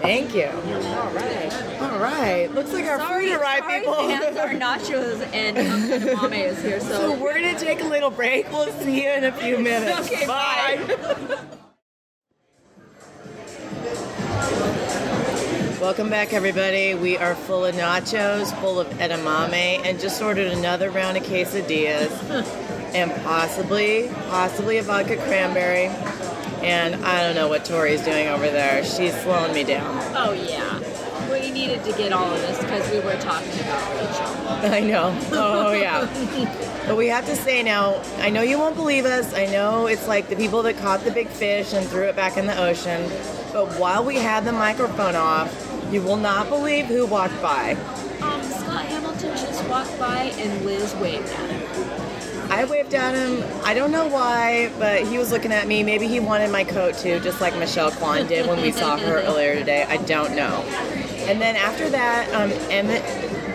Thank 0.00 0.34
you. 0.34 0.46
All 0.48 1.10
right. 1.12 1.80
All 1.80 1.98
right. 2.00 2.48
Looks 2.52 2.72
like 2.72 2.86
our 2.86 2.98
Sorry, 2.98 3.28
food 3.28 3.40
arrived, 3.40 3.64
sorry, 3.64 3.80
people. 3.80 3.94
fans, 3.94 4.36
our 4.36 4.48
nachos 4.50 5.32
and 5.32 5.58
um, 6.18 6.30
Mame 6.30 6.46
is 6.50 6.60
here, 6.62 6.80
so 6.80 7.14
we're 7.14 7.34
gonna 7.34 7.58
take 7.58 7.80
a 7.80 7.84
little 7.86 8.10
break. 8.10 8.50
We'll 8.50 8.72
see 8.80 9.04
you 9.04 9.10
in 9.10 9.24
a 9.24 9.32
few 9.32 9.58
minutes. 9.58 10.10
Okay, 10.12 10.26
bye. 10.26 11.38
Welcome 15.80 16.10
back, 16.10 16.32
everybody. 16.32 16.96
We 16.96 17.16
are 17.18 17.36
full 17.36 17.64
of 17.64 17.72
nachos, 17.76 18.52
full 18.60 18.80
of 18.80 18.88
edamame, 18.94 19.80
and 19.84 20.00
just 20.00 20.20
ordered 20.20 20.48
another 20.48 20.90
round 20.90 21.16
of 21.16 21.22
quesadillas, 21.22 22.10
and 22.94 23.12
possibly, 23.22 24.08
possibly 24.28 24.78
a 24.78 24.82
vodka 24.82 25.16
cranberry. 25.18 25.86
And 26.66 26.96
I 27.04 27.22
don't 27.22 27.36
know 27.36 27.46
what 27.46 27.64
Tori's 27.64 28.02
doing 28.02 28.26
over 28.26 28.50
there. 28.50 28.84
She's 28.84 29.14
slowing 29.22 29.54
me 29.54 29.62
down. 29.62 29.96
Oh 30.16 30.32
yeah. 30.32 30.80
We 31.30 31.52
needed 31.52 31.84
to 31.84 31.92
get 31.92 32.12
all 32.12 32.28
of 32.28 32.40
this 32.40 32.58
because 32.58 32.90
we 32.90 32.98
were 32.98 33.16
talking 33.20 33.60
about 33.60 33.94
Rachel. 33.94 34.72
I 34.74 34.80
know. 34.80 35.16
Oh 35.30 35.72
yeah. 35.72 36.06
but 36.88 36.96
we 36.96 37.06
have 37.06 37.24
to 37.26 37.36
say 37.36 37.62
now. 37.62 38.02
I 38.16 38.30
know 38.30 38.42
you 38.42 38.58
won't 38.58 38.74
believe 38.74 39.04
us. 39.04 39.32
I 39.32 39.46
know 39.46 39.86
it's 39.86 40.08
like 40.08 40.28
the 40.28 40.34
people 40.34 40.64
that 40.64 40.76
caught 40.78 41.04
the 41.04 41.12
big 41.12 41.28
fish 41.28 41.72
and 41.72 41.86
threw 41.86 42.02
it 42.08 42.16
back 42.16 42.36
in 42.36 42.48
the 42.48 42.60
ocean. 42.60 43.08
But 43.52 43.78
while 43.78 44.04
we 44.04 44.16
had 44.16 44.44
the 44.44 44.52
microphone 44.52 45.16
off, 45.16 45.67
you 45.90 46.02
will 46.02 46.16
not 46.16 46.48
believe 46.48 46.86
who 46.86 47.06
walked 47.06 47.40
by. 47.40 47.72
Um, 48.20 48.42
Scott 48.42 48.84
Hamilton 48.86 49.36
just 49.36 49.68
walked 49.68 49.98
by 49.98 50.24
and 50.36 50.64
Liz 50.64 50.94
waved 50.96 51.28
at 51.28 51.50
him. 51.50 52.50
I 52.50 52.64
waved 52.64 52.94
at 52.94 53.14
him. 53.14 53.44
I 53.64 53.74
don't 53.74 53.92
know 53.92 54.06
why, 54.06 54.72
but 54.78 55.06
he 55.06 55.18
was 55.18 55.30
looking 55.30 55.52
at 55.52 55.66
me. 55.66 55.82
Maybe 55.82 56.08
he 56.08 56.18
wanted 56.18 56.50
my 56.50 56.64
coat 56.64 56.96
too, 56.96 57.20
just 57.20 57.40
like 57.40 57.56
Michelle 57.58 57.90
Kwan 57.90 58.26
did 58.26 58.46
when 58.46 58.60
we 58.62 58.72
saw 58.72 58.96
her 58.96 59.22
earlier 59.26 59.54
today. 59.54 59.84
I 59.88 59.98
don't 59.98 60.34
know. 60.34 60.62
And 61.28 61.40
then 61.40 61.56
after 61.56 61.90
that, 61.90 62.32
um, 62.32 62.50
Emmett, 62.70 63.02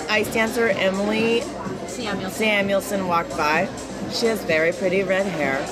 ice 0.09 0.31
dancer 0.31 0.69
Emily 0.69 1.41
Samuel. 1.87 2.29
Samuelson 2.29 3.07
walked 3.07 3.35
by. 3.35 3.67
She 4.11 4.27
has 4.27 4.43
very 4.43 4.71
pretty 4.71 5.01
red 5.03 5.25
hair. 5.25 5.65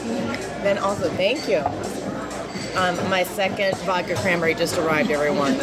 Then 0.63 0.80
also, 0.80 1.10
thank 1.12 1.48
you. 1.48 1.63
Um, 2.75 2.96
my 3.10 3.24
second 3.24 3.75
vodka 3.80 4.16
cranberry 4.16 4.54
just 4.54 4.78
arrived, 4.78 5.12
everyone. 5.12 5.58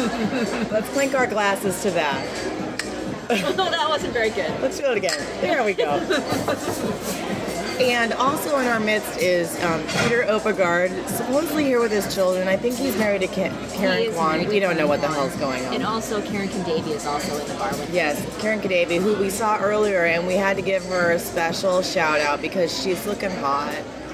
Let's 0.71 0.89
clink 0.89 1.15
our 1.15 1.27
glasses 1.27 1.81
to 1.83 1.91
that. 1.91 2.27
oh, 3.29 3.53
that 3.71 3.89
wasn't 3.89 4.13
very 4.13 4.29
good. 4.29 4.51
Let's 4.61 4.77
do 4.79 4.85
it 4.85 4.97
again. 4.97 5.17
There 5.41 5.63
we 5.63 5.73
go. 5.73 5.99
And 7.79 8.11
also 8.11 8.59
in 8.59 8.67
our 8.67 8.79
midst 8.79 9.19
is 9.19 9.55
um, 9.63 9.79
Peter 10.03 10.23
Oppegard, 10.23 11.07
supposedly 11.07 11.63
here 11.63 11.79
with 11.79 11.93
his 11.93 12.13
children. 12.13 12.45
I 12.49 12.57
think 12.57 12.75
he's 12.75 12.97
married 12.97 13.21
to 13.21 13.27
Ka- 13.27 13.55
Karen 13.73 14.11
Kwan. 14.11 14.45
We 14.49 14.59
don't 14.59 14.75
know 14.75 14.85
what 14.85 14.99
the 14.99 15.07
hell's 15.07 15.33
going 15.37 15.65
on. 15.65 15.75
And 15.75 15.83
also 15.85 16.21
Caryn 16.21 16.49
Kadavy 16.49 16.89
is 16.89 17.05
also 17.05 17.39
in 17.39 17.47
the 17.47 17.53
bar 17.53 17.71
with 17.71 17.93
Yes, 17.93 18.19
Caryn 18.41 18.59
Kadavy, 18.59 19.01
who 19.01 19.15
we 19.15 19.29
saw 19.29 19.59
earlier, 19.61 20.03
and 20.03 20.27
we 20.27 20.33
had 20.33 20.57
to 20.57 20.61
give 20.61 20.83
her 20.87 21.11
a 21.13 21.19
special 21.19 21.81
shout 21.81 22.19
out 22.19 22.41
because 22.41 22.77
she's 22.83 23.05
looking 23.05 23.31
hot. 23.31 23.73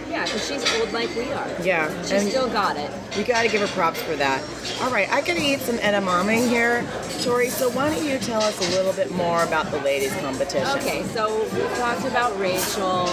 Yeah, 0.10 0.24
because 0.26 0.48
she's 0.48 0.80
old 0.80 0.92
like 0.94 1.14
we 1.16 1.32
are. 1.34 1.48
Yeah, 1.64 1.90
She 2.04 2.20
still 2.30 2.48
got 2.50 2.78
it. 2.78 2.90
we 3.18 3.24
got 3.24 3.42
to 3.44 3.50
give 3.50 3.62
her 3.62 3.68
props 3.68 4.02
for 4.04 4.16
that. 4.16 4.42
All 4.82 4.90
right, 4.92 5.10
I 5.12 5.22
gotta 5.22 5.42
eat 5.42 5.60
some 5.62 5.78
edamame 5.78 6.48
here, 6.48 6.86
Tori. 7.24 7.50
So 7.50 7.70
why 7.72 7.90
don't 7.94 8.06
you 8.06 8.18
tell 8.20 8.42
us 8.42 8.58
a 8.60 8.78
little 8.78 8.94
bit 8.94 9.12
more 9.12 9.44
about 9.44 9.72
the 9.72 9.80
ladies' 9.80 10.16
competition? 10.18 10.68
Okay, 10.80 11.04
so 11.14 11.44
we 11.54 11.62
talked 11.78 12.06
about 12.06 12.38
Rachel. 12.40 13.08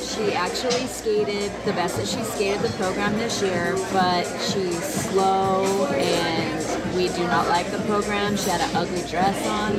She 0.00 0.32
actually 0.32 0.86
skated 0.86 1.52
the 1.64 1.72
best 1.72 1.96
that 1.96 2.06
she 2.08 2.22
skated 2.24 2.60
the 2.62 2.70
program 2.76 3.12
this 3.16 3.42
year, 3.42 3.74
but 3.92 4.24
she's 4.40 4.82
slow 4.82 5.86
and 5.92 6.96
we 6.96 7.08
do 7.08 7.22
not 7.28 7.48
like 7.48 7.70
the 7.70 7.78
program. 7.80 8.36
She 8.36 8.50
had 8.50 8.60
an 8.60 8.74
ugly 8.76 9.02
dress 9.08 9.46
on. 9.46 9.76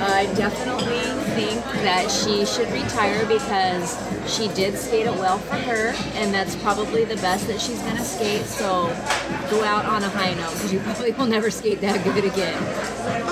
I 0.00 0.26
definitely 0.34 1.00
think 1.34 1.62
that 1.82 2.10
she 2.10 2.44
should 2.44 2.70
retire 2.72 3.24
because 3.26 3.96
she 4.26 4.48
did 4.48 4.76
skate 4.76 5.06
it 5.06 5.12
well 5.14 5.38
for 5.38 5.54
her, 5.56 5.92
and 6.14 6.32
that's 6.34 6.56
probably 6.56 7.04
the 7.04 7.16
best 7.16 7.46
that 7.46 7.60
she's 7.60 7.80
gonna 7.80 8.04
skate. 8.04 8.44
So 8.44 8.86
go 9.50 9.62
out 9.64 9.84
on 9.86 10.02
a 10.02 10.08
high 10.08 10.34
note 10.34 10.52
because 10.54 10.72
you 10.72 10.80
probably 10.80 11.12
will 11.12 11.26
never 11.26 11.50
skate 11.50 11.80
that 11.80 12.02
good 12.04 12.24
again. 12.24 12.62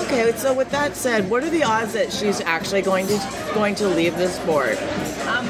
Okay, 0.05 0.31
so 0.37 0.53
with 0.53 0.69
that 0.71 0.95
said, 0.95 1.29
what 1.29 1.43
are 1.43 1.49
the 1.49 1.63
odds 1.63 1.93
that 1.93 2.11
she's 2.11 2.41
actually 2.41 2.81
going 2.81 3.07
to 3.07 3.51
going 3.53 3.75
to 3.75 3.87
leave 3.87 4.17
the 4.17 4.27
sport? 4.27 4.77
Um, 5.27 5.45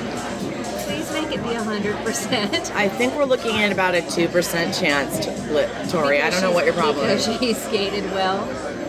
please 0.85 1.11
make 1.13 1.31
it 1.31 1.43
be 1.43 1.53
hundred 1.53 1.95
percent. 1.97 2.71
I 2.75 2.89
think 2.89 3.13
we're 3.15 3.25
looking 3.25 3.57
at 3.57 3.71
about 3.71 3.95
a 3.95 4.01
two 4.09 4.27
percent 4.27 4.75
chance, 4.75 5.19
to, 5.19 5.87
Tori. 5.89 6.21
I 6.21 6.29
don't 6.29 6.41
know 6.41 6.51
what 6.51 6.65
your 6.65 6.73
problem 6.73 7.05
because 7.07 7.27
is. 7.27 7.39
she 7.39 7.53
skated 7.53 8.03
well. 8.11 8.45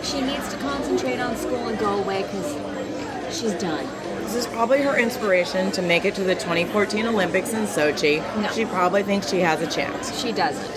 She 0.06 0.20
needs 0.20 0.48
to 0.50 0.56
concentrate 0.58 1.18
on 1.18 1.36
school 1.36 1.66
and 1.66 1.76
go 1.80 1.98
away 1.98 2.22
because 2.22 2.52
she's 3.36 3.54
done. 3.54 3.84
This 4.22 4.36
is 4.36 4.46
probably 4.46 4.80
her 4.82 4.96
inspiration 4.96 5.72
to 5.72 5.82
make 5.82 6.04
it 6.04 6.14
to 6.14 6.22
the 6.22 6.36
2014 6.36 7.06
Olympics 7.06 7.52
in 7.52 7.64
Sochi. 7.64 8.18
No. 8.40 8.48
She 8.52 8.66
probably 8.66 9.02
thinks 9.02 9.28
she 9.28 9.40
has 9.40 9.60
a 9.62 9.66
chance. 9.66 10.16
She 10.22 10.30
doesn't. 10.30 10.76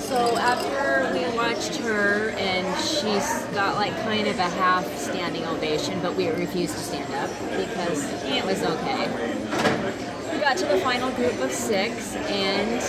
So 0.00 0.36
after 0.36 1.12
we 1.14 1.36
watched 1.36 1.76
her 1.76 2.30
and 2.30 2.66
she's 2.80 3.44
got 3.54 3.76
like 3.76 3.92
kind 4.02 4.26
of 4.26 4.36
a 4.40 4.48
half 4.48 4.84
standing 4.96 5.46
ovation, 5.46 6.00
but 6.02 6.16
we 6.16 6.28
refused 6.28 6.74
to 6.74 6.80
stand 6.80 7.14
up 7.14 7.30
because 7.56 8.02
it 8.24 8.44
was 8.44 8.64
okay. 8.64 10.32
We 10.32 10.40
got 10.40 10.56
to 10.56 10.66
the 10.66 10.78
final 10.78 11.12
group 11.12 11.40
of 11.40 11.52
six 11.52 12.16
and 12.16 12.82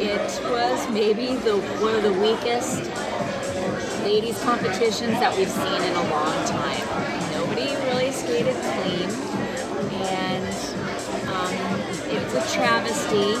it 0.00 0.42
was 0.50 0.90
maybe 0.90 1.36
the 1.36 1.58
one 1.80 1.94
of 1.94 2.02
the 2.02 2.12
weakest 2.14 2.90
ladies 4.02 4.38
competitions 4.42 5.12
that 5.20 5.36
we've 5.36 5.48
seen 5.48 5.82
in 5.82 5.94
a 5.94 6.10
long 6.10 6.44
time. 6.46 7.32
Nobody 7.32 7.74
really 7.86 8.10
skated 8.10 8.56
clean, 8.56 9.08
and 10.02 10.46
um, 11.28 11.54
it's 12.10 12.34
a 12.34 12.54
travesty 12.54 13.36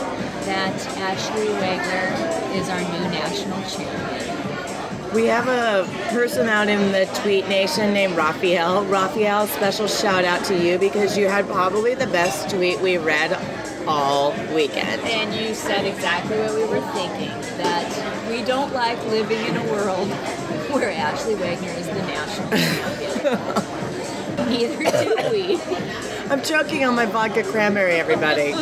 that 0.46 0.86
Ashley 0.98 1.48
Wagner 1.54 2.58
is 2.58 2.68
our 2.68 2.80
new 2.80 3.10
national 3.10 3.60
champion. 3.68 5.14
We 5.14 5.26
have 5.26 5.48
a 5.48 5.86
person 6.08 6.48
out 6.48 6.68
in 6.68 6.92
the 6.92 7.04
tweet 7.20 7.48
nation 7.48 7.92
named 7.92 8.16
Raphael. 8.16 8.84
Raphael, 8.86 9.46
special 9.48 9.86
shout 9.86 10.24
out 10.24 10.44
to 10.46 10.56
you 10.56 10.78
because 10.78 11.18
you 11.18 11.28
had 11.28 11.46
probably 11.46 11.94
the 11.94 12.06
best 12.06 12.48
tweet 12.48 12.80
we 12.80 12.96
read 12.98 13.32
all 13.86 14.32
weekend. 14.54 15.02
And 15.02 15.34
you 15.34 15.54
said 15.54 15.84
exactly 15.84 16.38
what 16.38 16.54
we 16.54 16.64
were 16.64 16.80
thinking 16.92 17.28
that 17.58 18.28
we 18.28 18.44
don't 18.44 18.72
like 18.72 19.02
living 19.06 19.44
in 19.46 19.56
a 19.56 19.64
world 19.72 20.08
where 20.72 20.90
Ashley 20.90 21.34
Wagner 21.34 21.70
is 21.70 21.86
the 21.86 21.94
national 21.94 22.50
champion. 22.50 23.82
Neither 24.48 25.04
do 25.04 25.30
we. 25.30 25.60
I'm 26.30 26.42
choking 26.42 26.84
on 26.84 26.94
my 26.94 27.06
vodka 27.06 27.42
cranberry, 27.42 27.94
everybody. 27.94 28.52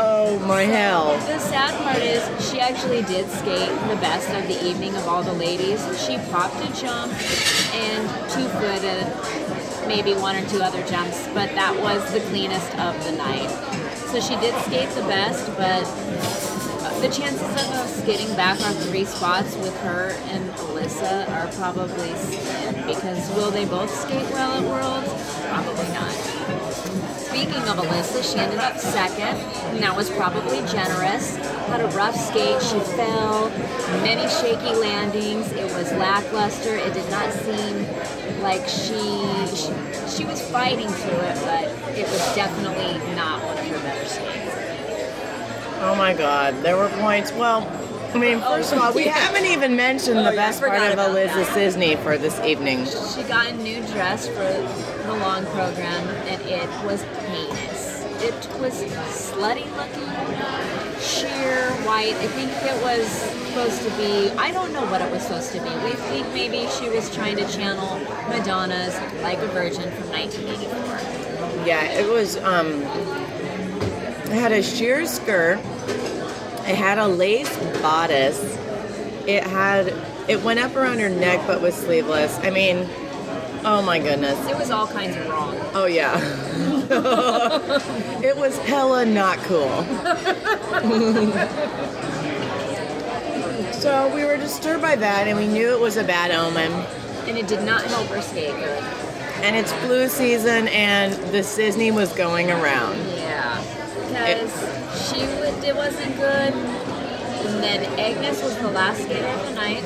Oh 0.00 0.38
my 0.46 0.62
hell. 0.62 1.16
The 1.26 1.40
sad 1.40 1.76
part 1.82 2.02
is 2.02 2.22
she 2.48 2.60
actually 2.60 3.02
did 3.02 3.28
skate 3.30 3.68
the 3.88 3.96
best 3.96 4.30
of 4.30 4.46
the 4.46 4.64
evening 4.64 4.94
of 4.94 5.08
all 5.08 5.24
the 5.24 5.32
ladies. 5.32 5.80
She 6.06 6.18
popped 6.30 6.54
a 6.56 6.72
jump 6.80 7.12
and 7.74 8.08
two 8.30 8.46
footed, 8.60 9.88
maybe 9.88 10.14
one 10.14 10.36
or 10.36 10.48
two 10.48 10.60
other 10.62 10.86
jumps, 10.86 11.26
but 11.34 11.50
that 11.56 11.76
was 11.80 12.12
the 12.12 12.20
cleanest 12.20 12.70
of 12.78 12.94
the 13.04 13.12
night. 13.12 13.77
So 14.10 14.20
she 14.20 14.36
did 14.40 14.54
skate 14.64 14.88
the 14.90 15.02
best, 15.02 15.46
but 15.58 15.84
the 17.02 17.08
chances 17.08 17.42
of 17.42 17.58
us 17.58 18.00
getting 18.06 18.34
back 18.36 18.58
on 18.62 18.72
three 18.74 19.04
spots 19.04 19.54
with 19.56 19.78
her 19.82 20.16
and 20.30 20.48
Alissa 20.52 21.28
are 21.30 21.46
probably 21.52 22.14
slim 22.16 22.86
because 22.86 23.28
will 23.36 23.50
they 23.50 23.66
both 23.66 23.90
skate 23.94 24.28
well 24.30 24.52
at 24.52 24.64
Worlds? 24.64 25.12
Probably 25.46 25.88
not. 25.92 26.87
Speaking 27.38 27.68
of 27.68 27.76
Alissa, 27.76 28.32
she 28.32 28.40
ended 28.40 28.58
up 28.58 28.76
second, 28.78 29.38
and 29.70 29.80
that 29.80 29.94
was 29.94 30.10
probably 30.10 30.58
generous. 30.66 31.36
Had 31.68 31.80
a 31.80 31.86
rough 31.96 32.16
skate, 32.16 32.60
she 32.60 32.80
fell, 32.96 33.48
many 34.02 34.28
shaky 34.28 34.74
landings. 34.74 35.52
It 35.52 35.70
was 35.72 35.92
lackluster. 35.92 36.74
It 36.74 36.94
did 36.94 37.08
not 37.12 37.32
seem 37.32 37.86
like 38.42 38.66
she 38.66 38.98
she, 39.54 40.16
she 40.16 40.24
was 40.24 40.42
fighting 40.50 40.88
through 40.88 41.20
it, 41.20 41.38
but 41.44 41.96
it 41.96 42.08
was 42.08 42.34
definitely 42.34 42.98
not 43.14 43.40
one 43.44 43.56
of 43.56 43.66
her 43.68 43.78
better 43.82 44.04
skates. 44.04 44.56
Oh 45.82 45.94
my 45.96 46.14
god. 46.14 46.60
There 46.64 46.76
were 46.76 46.88
points. 46.88 47.30
Well, 47.30 47.60
I 48.14 48.18
mean, 48.18 48.40
first 48.40 48.72
of 48.72 48.78
all, 48.80 48.92
we 48.94 49.04
haven't 49.04 49.44
even 49.46 49.76
mentioned 49.76 50.18
Oh, 50.18 50.24
the 50.30 50.36
best 50.36 50.60
part 50.60 50.72
of 50.74 50.98
Alissa 50.98 51.34
that. 51.34 51.56
Czisny 51.56 52.02
for 52.02 52.16
this 52.16 52.38
evening. 52.40 52.86
She 52.86 53.22
got 53.24 53.46
a 53.48 53.54
new 53.54 53.80
dress 53.88 54.26
for 54.28 54.34
the 55.06 55.14
long 55.20 55.44
program, 55.46 56.08
and 56.26 56.40
it 56.42 56.68
was 56.84 57.02
heinous. 57.02 58.02
It 58.20 58.34
was 58.58 58.72
slutty 58.72 59.66
looking, 59.76 60.08
sheer 61.00 61.70
white. 61.86 62.14
I 62.16 62.26
think 62.28 62.50
it 62.50 62.82
was 62.82 63.06
supposed 63.06 63.82
to 63.82 63.90
be, 63.96 64.30
I 64.38 64.50
don't 64.50 64.72
know 64.72 64.84
what 64.86 65.00
it 65.02 65.10
was 65.12 65.22
supposed 65.22 65.52
to 65.52 65.60
be. 65.60 65.68
We 65.84 65.92
think 65.92 66.26
maybe 66.34 66.66
she 66.80 66.88
was 66.88 67.14
trying 67.14 67.36
to 67.36 67.46
channel 67.48 67.98
Madonna's 68.28 68.94
Like 69.22 69.38
a 69.38 69.46
Virgin 69.48 69.88
from 69.92 70.08
1984. 70.10 71.64
Yeah, 71.66 71.84
it 71.84 72.08
was. 72.10 72.36
Um, 72.38 72.82
it 74.30 74.32
had 74.34 74.52
a 74.52 74.62
sheer 74.62 75.06
skirt. 75.06 75.58
It 76.68 76.76
had 76.76 76.98
a 76.98 77.08
lace 77.08 77.56
bodice. 77.80 78.40
It 79.26 79.44
had. 79.44 79.94
It 80.28 80.42
went 80.42 80.60
up 80.60 80.76
around 80.76 80.98
her 80.98 81.08
neck, 81.08 81.46
but 81.46 81.62
was 81.62 81.74
sleeveless. 81.74 82.38
I 82.40 82.50
mean, 82.50 82.86
oh 83.64 83.82
my 83.84 83.98
goodness. 83.98 84.38
It 84.46 84.56
was 84.56 84.70
all 84.70 84.86
kinds 84.86 85.16
of 85.16 85.26
wrong. 85.28 85.56
Oh 85.72 85.86
yeah. 85.86 86.18
it 88.22 88.36
was 88.36 88.58
hella 88.58 89.06
not 89.06 89.38
cool. 89.38 89.84
So 93.78 94.12
we 94.12 94.24
were 94.24 94.36
disturbed 94.36 94.82
by 94.82 94.96
that, 94.96 95.28
and 95.28 95.38
we 95.38 95.46
knew 95.46 95.72
it 95.72 95.80
was 95.80 95.96
a 95.96 96.02
bad 96.02 96.32
omen. 96.32 96.72
And 97.28 97.38
it 97.38 97.46
did 97.46 97.64
not 97.64 97.84
help 97.84 98.08
her 98.08 98.20
skate 98.20 98.56
good. 98.56 98.82
And 99.44 99.54
it's 99.54 99.72
flu 99.84 100.08
season, 100.08 100.66
and 100.68 101.12
the 101.32 101.48
Disney 101.56 101.92
was 101.92 102.12
going 102.14 102.50
around. 102.50 102.98
Yeah. 103.10 103.62
Because 104.08 105.08
she 105.08 105.20
it 105.68 105.76
wasn't 105.76 106.16
good. 106.16 106.54
And 106.54 107.62
then 107.62 107.84
Agnes 108.00 108.42
was 108.42 108.56
the 108.56 108.70
last 108.70 109.02
skater 109.02 109.26
of 109.26 109.46
the 109.46 109.54
night. 109.54 109.84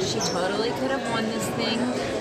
She 0.00 0.20
totally 0.20 0.70
could 0.78 0.92
have 0.92 1.02
won 1.10 1.24
this 1.24 1.46
thing. 1.50 1.78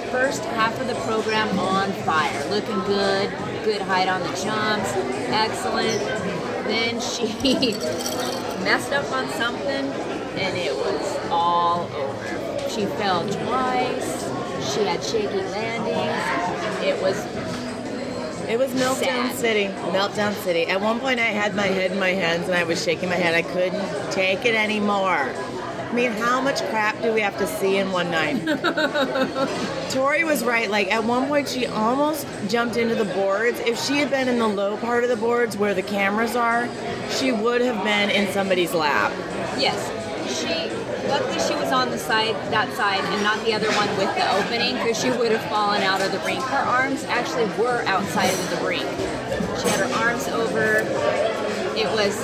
First 0.10 0.44
half 0.46 0.80
of 0.82 0.88
the 0.88 0.96
program 1.06 1.60
on 1.60 1.92
fire, 2.04 2.50
looking 2.50 2.80
good, 2.86 3.30
good 3.64 3.82
height 3.82 4.08
on 4.08 4.22
the 4.22 4.30
jumps, 4.30 4.92
excellent. 5.30 6.00
Then 6.66 7.00
she 7.00 7.28
messed 8.64 8.92
up 8.92 9.12
on 9.12 9.30
something, 9.30 9.86
and 10.42 10.58
it 10.58 10.76
was 10.76 11.18
all 11.30 11.88
over. 11.94 12.70
She 12.70 12.88
fell 12.98 13.28
twice. 13.30 14.74
She 14.74 14.84
had 14.86 15.04
shaky 15.04 15.44
landings. 15.44 16.84
It 16.84 17.00
was 17.02 17.16
It 18.48 18.58
was 18.58 18.72
Meltdown 18.72 19.30
Sad. 19.30 19.36
City. 19.36 19.66
Meltdown 19.66 20.34
City. 20.44 20.68
At 20.68 20.80
one 20.80 21.00
point, 21.00 21.20
I 21.20 21.24
had 21.24 21.54
my 21.54 21.68
head 21.68 21.92
in 21.92 22.00
my 22.00 22.12
hands 22.12 22.48
and 22.48 22.56
I 22.56 22.64
was 22.64 22.82
shaking 22.82 23.10
my 23.10 23.16
head. 23.16 23.36
I 23.36 23.42
couldn't 23.42 24.12
take 24.12 24.46
it 24.46 24.56
anymore. 24.56 25.34
I 25.88 25.94
mean, 25.94 26.12
how 26.12 26.42
much 26.42 26.62
crap 26.70 27.02
do 27.02 27.14
we 27.14 27.22
have 27.22 27.38
to 27.38 27.48
see 27.48 27.78
in 27.78 27.92
one 27.92 28.12
night? 28.12 28.36
Tori 29.92 30.24
was 30.26 30.44
right. 30.44 30.70
Like, 30.70 30.92
at 30.92 31.04
one 31.04 31.28
point, 31.28 31.48
she 31.48 31.66
almost 31.66 32.28
jumped 32.48 32.76
into 32.76 32.96
the 32.96 33.06
boards. 33.06 33.60
If 33.62 33.82
she 33.82 33.98
had 33.98 34.10
been 34.10 34.28
in 34.28 34.38
the 34.38 34.48
low 34.48 34.78
part 34.78 35.04
of 35.04 35.10
the 35.10 35.16
boards 35.16 35.58
where 35.58 35.74
the 35.74 35.82
cameras 35.82 36.36
are, 36.36 36.68
she 37.10 37.32
would 37.32 37.62
have 37.62 37.84
been 37.84 38.10
in 38.10 38.32
somebody's 38.34 38.74
lap. 38.74 39.12
Yes. 39.58 39.97
Luckily, 41.08 41.40
she 41.40 41.56
was 41.56 41.72
on 41.72 41.90
the 41.90 41.98
side, 41.98 42.36
that 42.52 42.72
side, 42.74 43.00
and 43.00 43.24
not 43.24 43.44
the 43.46 43.54
other 43.54 43.70
one 43.72 43.88
with 43.98 44.14
the 44.16 44.26
opening, 44.36 44.76
because 44.76 45.00
she 45.00 45.10
would 45.10 45.32
have 45.32 45.50
fallen 45.50 45.82
out 45.82 46.02
of 46.02 46.12
the 46.12 46.20
rink. 46.20 46.44
Her 46.44 46.58
arms 46.58 47.04
actually 47.06 47.46
were 47.62 47.82
outside 47.86 48.34
of 48.34 48.50
the 48.52 48.68
rink. 48.68 48.88
She 49.62 49.70
had 49.70 49.80
her 49.80 49.94
arms 50.04 50.28
over. 50.28 50.84
It 51.78 51.88
was. 51.96 52.16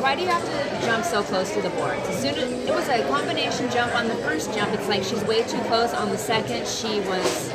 Why 0.00 0.16
do 0.16 0.22
you 0.22 0.28
have 0.28 0.42
to 0.42 0.86
jump 0.86 1.04
so 1.04 1.22
close 1.22 1.52
to 1.52 1.60
the 1.60 1.68
boards? 1.70 2.00
As 2.08 2.22
soon 2.22 2.34
as 2.34 2.50
it 2.50 2.74
was 2.74 2.88
a 2.88 3.06
combination 3.08 3.70
jump 3.70 3.94
on 3.94 4.08
the 4.08 4.14
first 4.16 4.52
jump, 4.54 4.72
it's 4.72 4.88
like 4.88 5.02
she's 5.02 5.22
way 5.24 5.42
too 5.42 5.60
close. 5.64 5.92
On 5.92 6.08
the 6.08 6.16
second, 6.18 6.66
she 6.66 7.00
was 7.00 7.52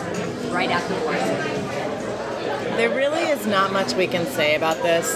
right 0.51 0.69
at 0.69 0.87
the 0.87 0.95
boards. 0.95 1.75
There 2.77 2.89
really 2.89 3.23
is 3.23 3.47
not 3.47 3.71
much 3.71 3.93
we 3.93 4.05
can 4.05 4.25
say 4.27 4.55
about 4.55 4.77
this. 4.83 5.13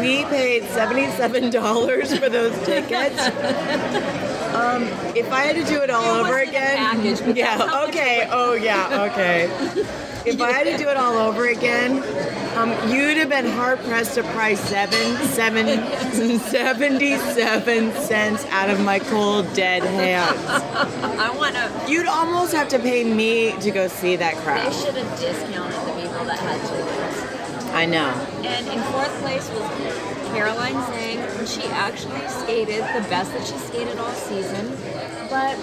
We 0.00 0.24
paid 0.24 0.64
$77 0.64 2.18
for 2.18 2.28
those 2.28 2.52
tickets. 2.66 4.29
Um, 4.60 4.82
if 5.16 5.32
I 5.32 5.40
had 5.40 5.56
to 5.56 5.64
do 5.64 5.80
it 5.80 5.88
all 5.88 6.16
It 6.16 6.20
over 6.26 6.38
again, 6.38 6.76
package, 6.76 7.18
but 7.20 7.34
that's 7.34 7.62
how 7.64 7.84
yeah, 7.84 7.88
okay, 7.88 8.28
oh 8.30 8.52
yeah, 8.52 9.08
okay. 9.10 9.44
If 10.26 10.38
I 10.38 10.52
had 10.52 10.64
to 10.64 10.76
do 10.76 10.90
it 10.90 10.98
all 10.98 11.16
over 11.16 11.48
again, 11.48 12.02
um, 12.58 12.70
you'd 12.92 13.16
have 13.16 13.30
been 13.30 13.46
hard 13.46 13.78
pressed 13.80 14.16
to 14.16 14.22
price 14.22 14.60
seven, 14.60 15.16
seven, 15.28 15.66
77 16.40 17.92
cents 17.94 18.44
out 18.50 18.68
of 18.68 18.78
my 18.80 18.98
cold 18.98 19.50
dead 19.54 19.82
hands. 19.82 20.38
I 20.46 21.30
want 21.34 21.54
to. 21.54 21.90
You'd 21.90 22.06
almost 22.06 22.52
have 22.52 22.68
to 22.68 22.78
pay 22.78 23.02
me 23.02 23.52
to 23.60 23.70
go 23.70 23.88
see 23.88 24.16
that 24.16 24.34
crap. 24.36 24.70
They 24.70 24.78
should 24.78 24.94
have 24.94 25.18
discounted 25.18 25.80
the 25.86 26.02
people 26.02 26.24
that 26.26 26.38
had 26.38 26.60
tickets. 26.68 27.70
I 27.72 27.86
know. 27.86 28.10
And 28.44 28.66
in 28.68 28.82
fourth 28.92 29.18
place 29.20 29.48
was 29.50 30.09
Caroline 30.32 30.74
Zhang, 30.74 31.38
and 31.38 31.48
she 31.48 31.62
actually 31.64 32.26
skated 32.28 32.82
the 32.94 33.06
best 33.08 33.32
that 33.32 33.46
she 33.46 33.56
skated 33.58 33.98
all 33.98 34.12
season. 34.12 34.66
But 35.28 35.58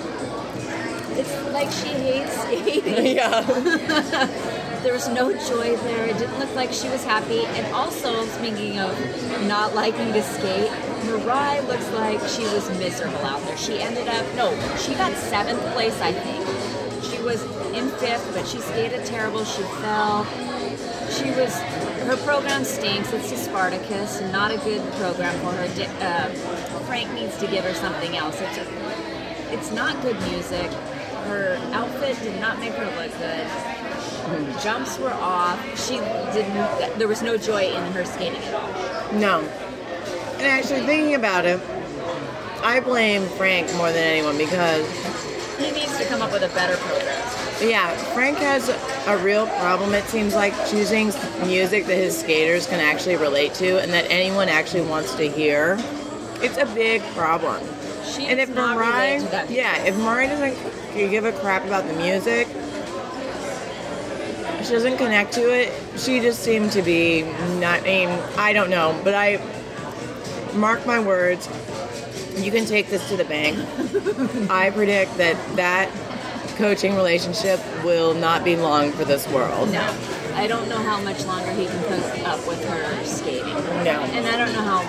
it's 1.17 1.33
like 1.51 1.71
she 1.71 1.89
hates 1.89 2.33
skating. 2.41 3.15
Yeah. 3.15 4.53
There 4.83 4.93
was 4.93 5.09
no 5.09 5.33
joy 5.33 5.75
there. 5.75 6.05
It 6.05 6.17
didn't 6.19 6.37
look 6.39 6.53
like 6.53 6.71
she 6.71 6.87
was 6.87 7.03
happy. 7.03 7.45
And 7.45 7.65
also, 7.73 8.25
speaking 8.27 8.79
of 8.79 8.95
not 9.47 9.73
liking 9.73 10.13
to 10.13 10.21
skate, 10.21 10.69
Mirai 11.01 11.67
looks 11.67 11.89
like 11.93 12.19
she 12.29 12.43
was 12.43 12.69
miserable 12.77 13.17
out 13.25 13.41
there. 13.47 13.57
She 13.57 13.81
ended 13.81 14.07
up, 14.07 14.23
no, 14.35 14.51
she 14.77 14.93
got 14.93 15.11
seventh 15.17 15.59
place, 15.73 15.99
I 15.99 16.13
think. 16.13 16.45
She 17.03 17.21
was 17.21 17.41
in 17.73 17.89
fifth, 17.97 18.31
but 18.33 18.47
she 18.47 18.59
skated 18.59 19.03
terrible. 19.05 19.43
She 19.43 19.63
fell. 19.81 20.25
She 21.09 21.31
was, 21.31 21.53
her 22.07 22.17
program 22.17 22.63
stinks. 22.63 23.11
It's 23.11 23.31
a 23.33 23.37
Spartacus, 23.37 24.21
not 24.31 24.51
a 24.51 24.57
good 24.57 24.81
program 24.93 25.37
for 25.41 25.51
her. 25.51 25.67
Uh, 25.99 26.29
Frank 26.85 27.11
needs 27.13 27.37
to 27.37 27.47
give 27.47 27.65
her 27.65 27.73
something 27.73 28.15
else. 28.15 28.39
It's, 28.39 28.57
a, 28.57 29.53
it's 29.53 29.71
not 29.71 30.01
good 30.01 30.19
music. 30.31 30.71
Her 31.27 31.59
outfit 31.73 32.17
did 32.23 32.39
not 32.39 32.59
make 32.59 32.73
her 32.73 32.85
look 32.95 33.11
good 33.19 33.77
jumps 34.61 34.97
were 34.99 35.13
off. 35.13 35.59
She 35.85 35.97
didn't. 36.33 36.99
There 36.99 37.07
was 37.07 37.21
no 37.21 37.37
joy 37.37 37.63
in 37.63 37.91
her 37.93 38.05
skating 38.05 38.41
at 38.41 38.53
all. 38.53 39.13
No. 39.13 39.39
And 39.39 40.45
actually, 40.45 40.81
thinking 40.81 41.15
about 41.15 41.45
it, 41.45 41.59
I 42.61 42.79
blame 42.79 43.25
Frank 43.29 43.73
more 43.75 43.91
than 43.91 44.03
anyone 44.03 44.37
because, 44.37 44.85
He 45.57 45.71
needs 45.71 45.97
to 45.97 46.05
come 46.05 46.21
up 46.21 46.31
with 46.31 46.43
a 46.43 46.49
better 46.49 46.77
program. 46.77 47.16
Yeah, 47.61 47.95
Frank 48.13 48.37
has 48.37 48.69
a 49.07 49.17
real 49.23 49.47
problem, 49.47 49.93
it 49.93 50.03
seems 50.05 50.35
like, 50.35 50.53
choosing 50.69 51.07
music 51.45 51.85
that 51.87 51.95
his 51.95 52.17
skaters 52.17 52.67
can 52.67 52.79
actually 52.79 53.15
relate 53.15 53.53
to 53.55 53.79
and 53.81 53.91
that 53.93 54.05
anyone 54.11 54.47
actually 54.47 54.81
wants 54.83 55.15
to 55.15 55.27
hear. 55.27 55.77
It's 56.39 56.57
a 56.57 56.65
big 56.67 57.01
problem. 57.15 57.63
She 58.05 58.27
And 58.27 58.39
if 58.39 58.53
not 58.53 58.77
relate 58.77 59.19
to 59.21 59.25
Mirai, 59.25 59.31
that. 59.31 59.49
yeah, 59.49 59.83
if 59.85 59.95
Mirai 59.95 60.27
doesn't 60.29 60.93
give 60.93 61.25
a 61.25 61.31
crap 61.31 61.65
about 61.65 61.87
the 61.87 61.93
music, 61.93 62.47
she 64.63 64.73
doesn't 64.73 64.97
connect 64.97 65.33
to 65.33 65.41
it. 65.53 65.73
She 65.99 66.19
just 66.19 66.43
seemed 66.43 66.71
to 66.73 66.81
be 66.81 67.23
not. 67.59 67.81
I 67.81 67.83
mean, 67.83 68.09
I 68.37 68.53
don't 68.53 68.69
know, 68.69 68.99
but 69.03 69.13
I 69.13 69.39
mark 70.55 70.85
my 70.85 70.99
words. 70.99 71.47
You 72.35 72.51
can 72.51 72.65
take 72.65 72.89
this 72.89 73.07
to 73.09 73.17
the 73.17 73.25
bank. 73.25 73.57
I 74.51 74.69
predict 74.71 75.17
that 75.17 75.37
that 75.55 75.89
coaching 76.57 76.95
relationship 76.95 77.59
will 77.83 78.15
not 78.15 78.43
be 78.43 78.55
long 78.55 78.91
for 78.91 79.05
this 79.05 79.27
world. 79.29 79.71
No, 79.71 79.85
I 80.33 80.47
don't 80.47 80.67
know 80.67 80.81
how 80.81 80.99
much 81.01 81.23
longer 81.25 81.51
he 81.53 81.67
can 81.67 81.83
put 81.85 82.01
up 82.25 82.45
with 82.47 82.63
her 82.65 83.05
skating. 83.05 83.53
No. 83.85 84.01
And 84.11 84.25
I 84.25 84.35
don't 84.37 84.51
know 84.53 84.65
how 84.65 84.81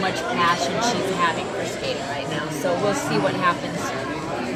much 0.00 0.14
passion 0.34 0.72
she's 0.78 1.14
having 1.16 1.44
for 1.46 1.66
skating 1.66 2.02
right 2.06 2.28
now. 2.30 2.48
So 2.50 2.72
we'll 2.82 2.94
see 2.94 3.18
what 3.18 3.34
happens 3.34 3.78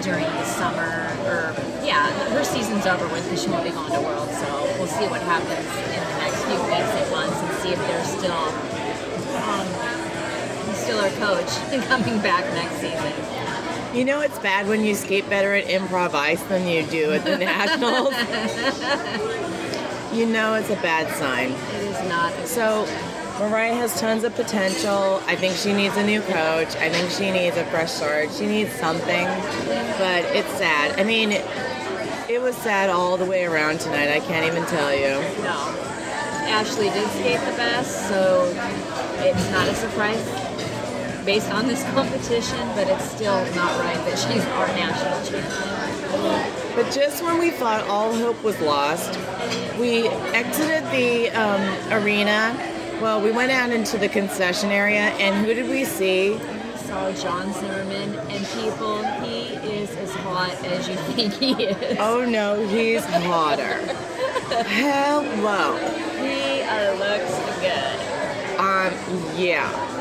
during 0.04 0.24
the 0.24 0.44
summer. 0.44 1.10
Or 1.26 1.50
yeah, 1.84 2.10
her 2.30 2.44
season's 2.44 2.86
over 2.86 3.08
with 3.08 3.24
because 3.24 3.42
she 3.42 3.50
won't 3.50 3.64
be 3.64 3.70
going 3.70 3.92
to 3.92 4.00
World. 4.00 4.30
So 4.30 4.46
we'll 4.78 4.86
see 4.86 5.06
what 5.10 5.22
happens 5.22 5.66
in 5.90 5.98
the 5.98 6.18
next 6.22 6.44
few 6.46 6.58
weeks 6.70 6.92
and 6.94 7.10
months 7.10 7.38
and 7.42 7.52
see 7.58 7.70
if 7.74 7.80
they're 7.90 8.04
still 8.06 8.46
um, 9.50 9.66
still 10.74 11.00
our 11.02 11.10
coach 11.18 11.50
coming 11.90 12.22
back 12.22 12.46
next 12.54 12.78
season. 12.78 13.35
You 13.96 14.04
know 14.04 14.20
it's 14.20 14.38
bad 14.40 14.68
when 14.68 14.84
you 14.84 14.94
skate 14.94 15.26
better 15.30 15.54
at 15.54 15.64
improv 15.68 16.12
ice 16.12 16.42
than 16.42 16.68
you 16.68 16.82
do 16.82 17.12
at 17.12 17.24
the 17.24 17.38
nationals. 17.38 18.12
you 20.14 20.26
know 20.26 20.52
it's 20.52 20.68
a 20.68 20.76
bad 20.82 21.10
sign. 21.16 21.52
It 21.52 21.96
is 21.96 22.06
not. 22.06 22.46
So, 22.46 22.84
Mirai 23.38 23.74
has 23.74 23.98
tons 23.98 24.22
of 24.24 24.34
potential. 24.34 25.22
I 25.26 25.34
think 25.34 25.56
she 25.56 25.72
needs 25.72 25.96
a 25.96 26.04
new 26.04 26.20
coach. 26.20 26.76
I 26.76 26.90
think 26.90 27.10
she 27.10 27.30
needs 27.30 27.56
a 27.56 27.64
fresh 27.70 27.90
start. 27.90 28.30
She 28.32 28.44
needs 28.44 28.70
something, 28.72 29.24
but 29.96 30.26
it's 30.36 30.52
sad. 30.58 31.00
I 31.00 31.02
mean, 31.02 31.32
it, 31.32 31.46
it 32.28 32.42
was 32.42 32.54
sad 32.54 32.90
all 32.90 33.16
the 33.16 33.24
way 33.24 33.46
around 33.46 33.80
tonight. 33.80 34.10
I 34.10 34.20
can't 34.20 34.44
even 34.44 34.66
tell 34.66 34.94
you. 34.94 35.22
No. 35.42 35.74
Ashley 36.52 36.90
did 36.90 37.08
skate 37.12 37.40
the 37.40 37.56
best, 37.56 38.10
so 38.10 38.44
it's 39.24 39.50
not 39.52 39.66
a 39.68 39.74
surprise 39.74 40.45
based 41.26 41.50
on 41.50 41.66
this 41.66 41.82
competition, 41.92 42.66
but 42.74 42.86
it's 42.86 43.10
still 43.10 43.44
not 43.54 43.78
right 43.80 43.96
that 44.06 44.16
she's 44.16 44.44
our 44.46 44.68
national 44.68 45.40
champion. 45.40 46.74
But 46.76 46.92
just 46.92 47.22
when 47.24 47.38
we 47.38 47.50
thought 47.50 47.86
all 47.88 48.14
hope 48.14 48.42
was 48.44 48.58
lost, 48.60 49.18
we 49.78 50.08
exited 50.08 50.84
the 50.92 51.30
um, 51.30 51.92
arena. 51.92 52.54
Well, 53.00 53.20
we 53.20 53.32
went 53.32 53.50
out 53.50 53.70
into 53.70 53.98
the 53.98 54.08
concession 54.08 54.70
area, 54.70 55.08
and 55.18 55.44
who 55.44 55.52
did 55.52 55.68
we 55.68 55.84
see? 55.84 56.32
We 56.32 56.38
saw 56.78 57.12
John 57.12 57.52
Zimmerman, 57.52 58.14
and 58.14 58.46
people, 58.48 59.02
he 59.24 59.54
is 59.68 59.90
as 59.96 60.12
hot 60.16 60.54
as 60.64 60.88
you 60.88 60.94
think 61.14 61.32
he 61.34 61.52
is. 61.64 61.96
Oh 61.98 62.24
no, 62.24 62.66
he's 62.68 63.04
hotter. 63.04 63.78
Hello. 64.66 65.76
He 66.22 66.62
uh, 66.62 66.94
looks 66.94 67.34
good. 67.60 68.60
Um, 68.60 68.92
yeah. 69.36 69.95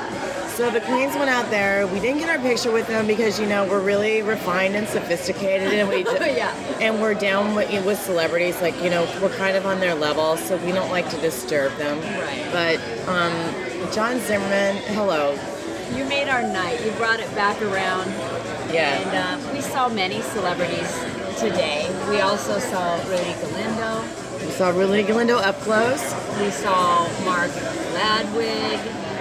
So 0.56 0.72
the 0.72 0.80
queens 0.80 1.14
went 1.16 1.30
out 1.30 1.50
there. 1.50 1.86
We 1.86 2.00
didn't 2.00 2.20
get 2.20 2.30
our 2.30 2.40
picture 2.40 2.72
with 2.72 2.88
them 2.88 3.08
because 3.08 3.38
you 3.42 3.46
know 3.46 3.68
we're 3.68 3.82
really 3.82 4.22
refined 4.22 4.74
and 4.78 4.88
sophisticated, 4.88 5.74
and 5.74 5.90
we 5.90 6.04
Yeah. 6.36 6.56
and 6.80 7.02
we're 7.02 7.14
down 7.14 7.56
with, 7.56 7.86
with 7.86 8.00
celebrities. 8.00 8.62
Like 8.62 8.82
you 8.82 8.90
know 8.90 9.04
we're 9.22 9.36
kind 9.36 9.58
of 9.58 9.66
on 9.66 9.82
their 9.82 9.96
level, 9.96 10.38
so 10.38 10.56
we 10.66 10.72
don't 10.72 10.90
like 10.92 11.10
to 11.10 11.18
disturb 11.18 11.76
them. 11.76 12.00
Right. 12.00 12.48
But 12.54 13.10
um, 13.10 13.34
John 13.92 14.18
Zimmerman, 14.20 14.78
hello. 14.94 15.38
You 15.94 16.06
made 16.06 16.30
our 16.30 16.42
night. 16.42 16.84
You 16.86 16.92
brought 16.94 17.20
it 17.20 17.30
back 17.36 17.62
around. 17.62 18.10
Yeah. 18.74 18.98
And 19.02 19.44
um, 19.44 19.54
we 19.54 19.60
saw 19.60 19.90
many 19.90 20.22
celebrities 20.22 20.90
today. 21.38 21.86
We 22.10 22.22
also 22.22 22.60
saw 22.60 22.96
Rudy 23.10 23.34
Galindo. 23.42 24.02
We 24.40 24.52
saw 24.52 24.70
Rudy 24.70 25.04
Galindo 25.04 25.36
up 25.38 25.60
close. 25.60 26.02
We 26.40 26.50
saw 26.50 27.08
Mark 27.26 27.52
Ladwig, 27.94 28.80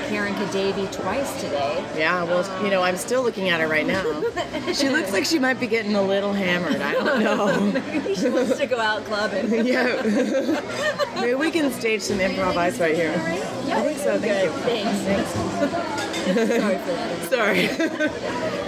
Caryn 0.08 0.34
Kadavy 0.34 0.90
twice 0.92 1.40
today. 1.40 1.84
Yeah, 1.96 2.24
well, 2.24 2.64
you 2.64 2.70
know, 2.70 2.82
I'm 2.82 2.96
still 2.96 3.22
looking 3.22 3.48
at 3.48 3.60
her 3.60 3.68
right 3.68 3.86
now. 3.86 4.02
She 4.74 4.88
looks 4.88 5.12
like 5.12 5.24
she 5.24 5.38
might 5.38 5.60
be 5.60 5.66
getting 5.66 5.94
a 5.94 6.02
little 6.02 6.32
hammered. 6.32 6.80
I 6.80 6.92
don't 6.94 7.22
know. 7.22 7.80
Maybe 7.82 8.14
she 8.20 8.28
wants 8.28 8.56
to 8.58 8.66
go 8.66 8.78
out 8.78 9.04
clubbing. 9.04 9.66
yeah. 9.66 10.02
Maybe 11.16 11.34
we 11.34 11.50
can 11.50 11.70
stage 11.70 12.02
some 12.02 12.18
improv 12.18 12.56
ice 12.56 12.80
right 12.80 12.94
here. 12.94 13.12
Yeah, 13.66 13.78
I 13.78 13.82
think 13.82 13.98
so. 13.98 14.18
Thank 14.18 14.44
you. 14.44 14.50
Thanks. 14.62 15.30
Sorry 16.24 16.78
for 16.78 16.90
that. 16.92 17.30
Sorry. 17.30 17.68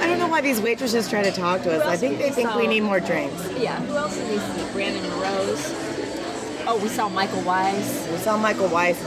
I 0.01 0.07
don't 0.07 0.19
know 0.19 0.29
why 0.29 0.43
these 0.43 0.61
waitresses 0.61 1.09
try 1.09 1.23
to 1.23 1.33
talk 1.33 1.63
to 1.63 1.73
us. 1.75 1.85
I 1.87 1.97
think 1.97 2.19
they 2.19 2.31
think 2.31 2.55
we 2.55 2.67
need 2.67 2.83
more 2.83 3.01
drinks. 3.01 3.51
Yeah, 3.59 3.81
who 3.81 3.97
else 3.97 4.17
did 4.17 4.31
we 4.31 4.39
see? 4.39 4.73
Brandon 4.73 5.03
Mroz. 5.13 6.67
Oh, 6.69 6.79
we 6.83 6.89
saw 6.89 7.09
Michael 7.09 7.43
Weiss. 7.43 8.09
We 8.11 8.19
saw 8.19 8.37
Michael 8.37 8.69
Weiss. 8.69 8.99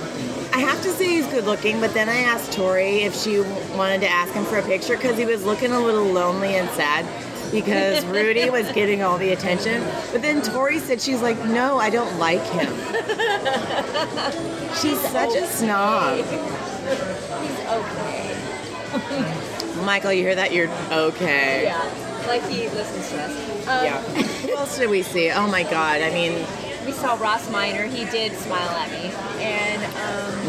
I 0.60 0.64
have 0.64 0.82
to 0.84 0.92
say 0.92 1.08
he's 1.08 1.26
good 1.28 1.46
looking, 1.46 1.80
but 1.80 1.94
then 1.94 2.10
I 2.10 2.18
asked 2.18 2.52
Tori 2.52 3.04
if 3.04 3.16
she 3.16 3.40
wanted 3.78 4.02
to 4.02 4.10
ask 4.10 4.34
him 4.34 4.44
for 4.44 4.58
a 4.58 4.62
picture 4.62 4.98
because 4.98 5.18
he 5.18 5.24
was 5.26 5.46
looking 5.46 5.72
a 5.72 5.80
little 5.80 6.04
lonely 6.04 6.56
and 6.56 6.70
sad 6.72 7.06
because 7.50 8.04
Rudy 8.08 8.50
was 8.50 8.70
getting 8.74 9.02
all 9.02 9.18
the 9.18 9.32
attention. 9.32 9.82
But 10.12 10.22
then 10.22 10.42
Tori 10.42 10.80
said 10.80 11.00
she's 11.00 11.22
like, 11.22 11.38
no, 11.46 11.78
I 11.80 11.90
don't 11.90 12.20
like 12.20 12.44
him. 12.44 12.68
She's 14.82 15.00
such 15.00 15.34
a 15.36 15.48
snob. 15.48 16.18
He's 16.18 16.26
okay. 17.70 18.36
Michael, 19.86 20.12
you 20.12 20.24
hear 20.24 20.36
that? 20.36 20.52
You're 20.52 20.68
okay. 20.92 21.64
Yeah, 21.64 22.26
like 22.28 22.44
he 22.50 22.68
listens 22.70 23.10
to 23.12 23.22
us. 23.24 23.68
Um, 23.68 23.86
Yeah. 23.86 24.02
Who 24.02 24.56
else 24.58 24.78
did 24.78 24.90
we 24.90 25.04
see? 25.04 25.32
Oh 25.32 25.48
my 25.48 25.64
God. 25.64 26.02
I 26.02 26.10
mean, 26.12 26.46
We 26.86 26.92
saw 26.92 27.14
Ross 27.16 27.50
Miner. 27.50 27.86
He 27.86 28.04
did 28.06 28.34
smile 28.38 28.70
at 28.70 28.92
me, 28.92 29.10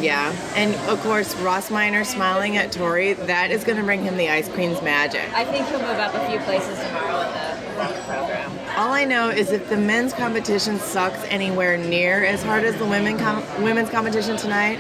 yeah. 0.01 0.35
And 0.55 0.75
of 0.89 1.01
course, 1.03 1.35
Ross 1.37 1.71
Miner 1.71 2.05
smiling 2.05 2.57
at 2.57 2.73
Tori, 2.73 3.15
that 3.15 3.51
is 3.51 3.65
going 3.65 3.79
to 3.79 3.85
bring 3.85 4.03
him 4.03 4.17
the 4.17 4.29
Ice 4.29 4.49
Queen's 4.49 4.81
magic. 4.83 5.33
I 5.35 5.45
think 5.45 5.67
he'll 5.69 5.79
move 5.79 5.91
up 5.91 6.15
a 6.15 6.29
few 6.29 6.39
places 6.41 6.79
tomorrow 6.79 7.21
in 7.21 7.33
the, 7.35 8.03
program. 8.07 8.51
All 8.77 8.93
I 8.93 9.05
know 9.05 9.31
is 9.31 9.51
if 9.53 9.69
the 9.69 9.77
men's 9.77 10.13
competition 10.13 10.79
sucks 10.79 11.23
anywhere 11.25 11.79
near 11.79 12.25
as 12.25 12.43
hard 12.43 12.65
as 12.65 12.77
the 12.77 12.85
women 12.85 13.19
com- 13.19 13.63
women's 13.63 13.91
competition 13.91 14.37
tonight, 14.37 14.79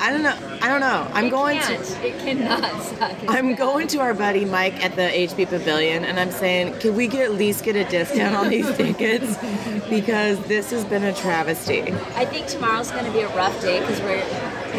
I 0.00 0.10
don't 0.10 0.22
know. 0.22 0.51
I 0.62 0.68
don't 0.68 0.80
know. 0.80 1.08
I'm 1.12 1.26
It 1.26 1.30
going 1.30 1.58
can't. 1.58 1.84
to. 1.84 2.06
It 2.06 2.18
cannot 2.20 2.82
suck. 2.82 3.16
I'm 3.28 3.54
going 3.56 3.88
to 3.88 3.98
our 3.98 4.14
buddy 4.14 4.44
Mike 4.44 4.82
at 4.84 4.94
the 4.94 5.02
HP 5.02 5.48
Pavilion, 5.48 6.04
and 6.04 6.20
I'm 6.20 6.30
saying, 6.30 6.78
can 6.78 6.94
we 6.94 7.08
get 7.08 7.22
at 7.24 7.32
least 7.34 7.64
get 7.64 7.74
a 7.74 7.84
discount 7.84 8.36
on 8.36 8.48
these 8.48 8.70
tickets 8.76 9.36
because 9.88 10.38
this 10.46 10.70
has 10.70 10.84
been 10.84 11.02
a 11.02 11.12
travesty. 11.12 11.82
I 12.14 12.24
think 12.26 12.46
tomorrow's 12.46 12.92
going 12.92 13.04
to 13.06 13.10
be 13.12 13.20
a 13.20 13.28
rough 13.36 13.60
day 13.60 13.80
because 13.80 14.00
we 14.02 14.20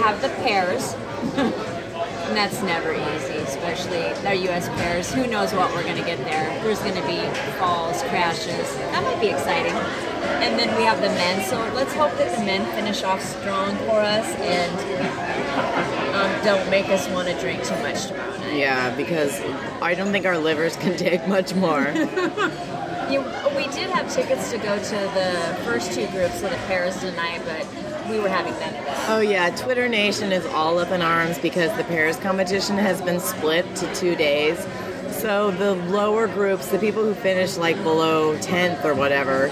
have 0.02 0.22
the 0.22 0.30
pairs, 0.30 0.94
and 1.36 2.38
that's 2.38 2.62
never 2.64 2.94
easy, 2.94 3.36
especially 3.44 4.06
our 4.26 4.34
U.S. 4.36 4.70
pairs. 4.70 5.14
Who 5.14 5.28
knows 5.28 5.54
what 5.54 5.70
we're 5.74 5.84
going 5.84 5.98
to 5.98 6.06
get 6.06 6.18
there? 6.20 6.64
There's 6.64 6.80
going 6.80 6.96
to 6.96 7.06
be 7.06 7.20
falls, 7.60 8.02
crashes. 8.04 8.74
That 8.78 9.04
might 9.04 9.20
be 9.20 9.28
exciting. 9.32 9.74
And 9.74 10.58
then 10.58 10.74
we 10.78 10.84
have 10.84 11.02
the 11.02 11.10
men, 11.10 11.44
so 11.50 11.58
let's 11.76 11.94
hope 11.94 12.12
that 12.18 12.38
the 12.38 12.46
men 12.46 12.66
finish 12.76 13.04
off 13.04 13.22
strong 13.22 13.76
for 13.80 14.00
us 14.00 14.26
and 14.40 14.72
don't 16.44 16.70
make 16.70 16.90
us 16.90 17.08
want 17.10 17.28
to 17.28 17.40
drink 17.40 17.64
too 17.64 17.76
much 17.78 18.08
tomorrow 18.08 18.38
night. 18.38 18.58
Yeah, 18.58 18.96
because 18.96 19.40
I 19.82 19.94
don't 19.96 20.12
think 20.12 20.26
our 20.26 20.38
livers 20.38 20.76
can 20.76 20.98
take 20.98 21.28
much 21.28 21.54
more. 21.56 21.94
You, 23.12 23.20
we 23.56 23.66
did 23.68 23.90
have 23.92 24.12
tickets 24.12 24.50
to 24.52 24.58
go 24.58 24.76
to 24.78 24.96
the 25.14 25.62
first 25.66 25.92
two 25.92 26.08
groups 26.08 26.42
of 26.42 26.50
the 26.50 26.58
pairs 26.66 26.98
tonight, 27.00 27.42
but 27.46 28.10
we 28.10 28.18
were 28.20 28.30
having 28.30 28.54
none 28.54 28.74
of 28.74 28.86
that. 28.86 29.10
Oh 29.10 29.20
yeah, 29.20 29.54
Twitter 29.56 29.88
Nation 29.88 30.32
is 30.32 30.46
all 30.48 30.80
up 30.80 30.90
in 30.90 31.02
arms 31.02 31.38
because 31.38 31.76
the 31.78 31.84
Paris 31.84 32.18
competition 32.18 32.78
has 32.78 33.02
been 33.02 33.20
split 33.20 33.76
to 33.76 33.94
two 33.94 34.16
days. 34.16 34.58
So 35.12 35.52
the 35.52 35.74
lower 35.74 36.28
groups, 36.28 36.68
the 36.68 36.80
people 36.80 37.04
who 37.04 37.14
finish 37.14 37.58
like 37.58 37.76
below 37.84 38.38
10th 38.38 38.84
or 38.84 38.96
whatever, 38.96 39.50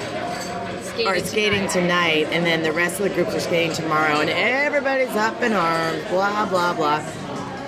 Skating 1.01 1.07
are 1.23 1.25
skating 1.25 1.67
tonight, 1.69 2.27
and 2.31 2.45
then 2.45 2.61
the 2.61 2.71
rest 2.71 2.99
of 2.99 3.09
the 3.09 3.15
groups 3.15 3.33
are 3.33 3.39
skating 3.39 3.73
tomorrow, 3.73 4.19
and 4.19 4.29
everybody's 4.29 5.15
up 5.15 5.41
in 5.41 5.51
arms, 5.53 6.03
blah, 6.09 6.45
blah, 6.47 6.73
blah. 6.73 7.03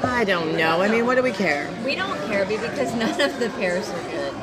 I 0.03 0.23
don't 0.23 0.55
know. 0.55 0.81
I 0.81 0.87
mean, 0.87 1.05
what 1.07 1.15
do 1.15 1.23
we 1.23 1.31
care? 1.31 1.67
We 1.83 1.95
don't 1.95 2.19
care 2.27 2.45
because 2.45 2.93
none 2.95 3.19
of 3.19 3.39
the 3.39 3.49
pairs 3.51 3.89
are 3.89 4.03
good. 4.11 4.33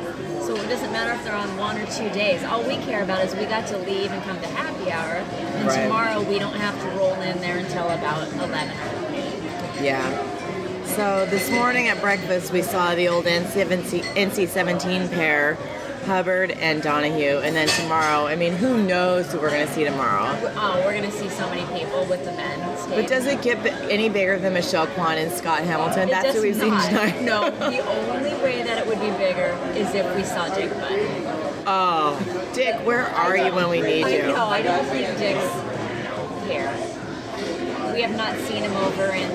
So 0.43 0.57
it 0.57 0.67
doesn't 0.69 0.91
matter 0.91 1.13
if 1.13 1.23
they're 1.23 1.35
on 1.37 1.57
one 1.57 1.77
or 1.79 1.87
two 1.87 2.09
days. 2.11 2.43
All 2.43 2.65
we 2.65 2.79
care 2.79 3.05
about 3.05 3.25
is 3.25 3.33
we 3.37 3.45
got 3.45 3.69
to 3.69 3.79
leave 3.79 4.11
and 4.11 4.21
come 4.25 4.41
to 4.41 4.49
happy 4.49 4.91
hour, 4.91 5.15
and 5.15 5.69
Right. 5.69 5.83
tomorrow 5.85 6.23
we 6.23 6.39
don't 6.41 6.57
have 6.57 6.81
to 6.83 6.89
roll 6.99 7.15
in 7.21 7.39
there 7.41 7.59
until 7.59 7.89
about 7.91 8.27
11 8.33 8.41
or 8.41 8.53
1. 8.53 9.85
Yeah. 9.85 10.87
So 10.97 11.27
this 11.27 11.49
morning 11.51 11.87
at 11.87 12.01
breakfast, 12.01 12.53
we 12.53 12.63
saw 12.63 12.95
the 12.97 13.07
old 13.07 13.27
NC, 13.27 14.03
NC-17 14.17 15.11
pair, 15.13 15.57
Hubbard 16.05 16.51
and 16.53 16.83
Donohue, 16.83 17.39
and 17.39 17.55
then 17.55 17.69
tomorrow, 17.69 18.27
I 18.27 18.35
mean, 18.37 18.53
who 18.55 18.83
knows 18.83 19.31
who 19.33 19.39
we're 19.39 19.51
going 19.51 19.67
to 19.67 19.73
see 19.73 19.85
tomorrow? 19.85 20.25
Oh, 20.57 20.83
we're 20.85 20.93
going 20.93 21.11
to 21.11 21.17
see 21.17 21.29
so 21.29 21.49
many 21.51 21.63
people 21.79 22.05
with 22.07 22.25
the 22.25 22.33
men. 22.33 22.59
But 22.89 23.07
does 23.07 23.27
it 23.27 23.43
get 23.43 23.65
any 23.91 24.09
bigger 24.09 24.39
than 24.39 24.55
Michelle 24.55 24.87
Kwan 24.89 25.19
and 25.19 25.31
Scott 25.31 25.63
Hamilton? 25.63 26.09
It 26.09 26.13
That's 26.13 26.35
who 26.37 26.43
we've 26.43 26.57
not. 26.57 26.83
seen 26.83 26.91
tonight. 26.91 27.23
No, 27.23 27.51
the 27.71 27.81
only 27.87 28.35
way 28.43 28.63
that 28.63 28.79
it 28.79 28.87
would 28.87 29.01
be 29.01 29.11
bigger 29.19 29.57
is 29.75 29.95
if 29.95 30.17
we 30.17 30.25
saw 30.25 30.53
Dick 30.55 30.71
Butt. 30.75 30.91
Oh, 31.67 32.51
Dick, 32.55 32.75
where 32.87 33.07
are 33.07 33.37
you 33.37 33.55
when 33.55 33.69
we 33.69 33.81
need 33.81 34.07
you? 34.07 34.23
no, 34.23 34.47
I 34.47 34.63
don't 34.63 34.85
think 34.87 35.07
Dick's 35.19 36.51
here. 36.51 36.73
We 37.95 38.03
have 38.03 38.17
not 38.17 38.37
seen 38.49 38.63
him 38.63 38.75
over 38.77 39.13
in 39.13 39.29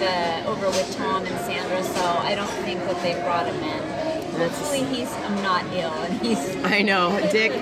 the 0.00 0.44
over 0.46 0.66
with 0.66 0.96
Tom 0.96 1.24
and 1.24 1.38
Sandra, 1.46 1.82
so 1.84 2.02
I 2.02 2.34
don't 2.34 2.50
think 2.64 2.80
that 2.80 3.00
they 3.02 3.14
brought 3.22 3.46
him 3.46 3.62
in. 3.62 3.91
Hopefully, 4.36 4.84
he's 4.84 5.12
I'm 5.12 5.42
not 5.42 5.64
ill 5.72 5.92
and 5.92 6.20
he's. 6.22 6.56
I 6.64 6.82
know, 6.82 7.18
Dick. 7.30 7.52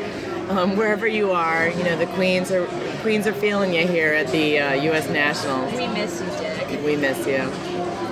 Um, 0.51 0.77
wherever 0.77 1.07
you 1.07 1.31
are, 1.31 1.69
you 1.69 1.85
know 1.85 1.97
the 1.97 2.07
queens 2.07 2.51
are 2.51 2.67
queens 3.03 3.27
are 3.27 3.33
feeling 3.33 3.73
you 3.73 3.87
here 3.87 4.13
at 4.15 4.29
the 4.29 4.59
uh, 4.59 4.73
U.S. 4.75 5.09
Nationals. 5.09 5.73
We 5.73 5.87
miss 5.89 6.21
you, 6.21 6.27
Dick. 6.39 6.85
We 6.85 6.97
miss 6.97 7.25
you. 7.27 7.70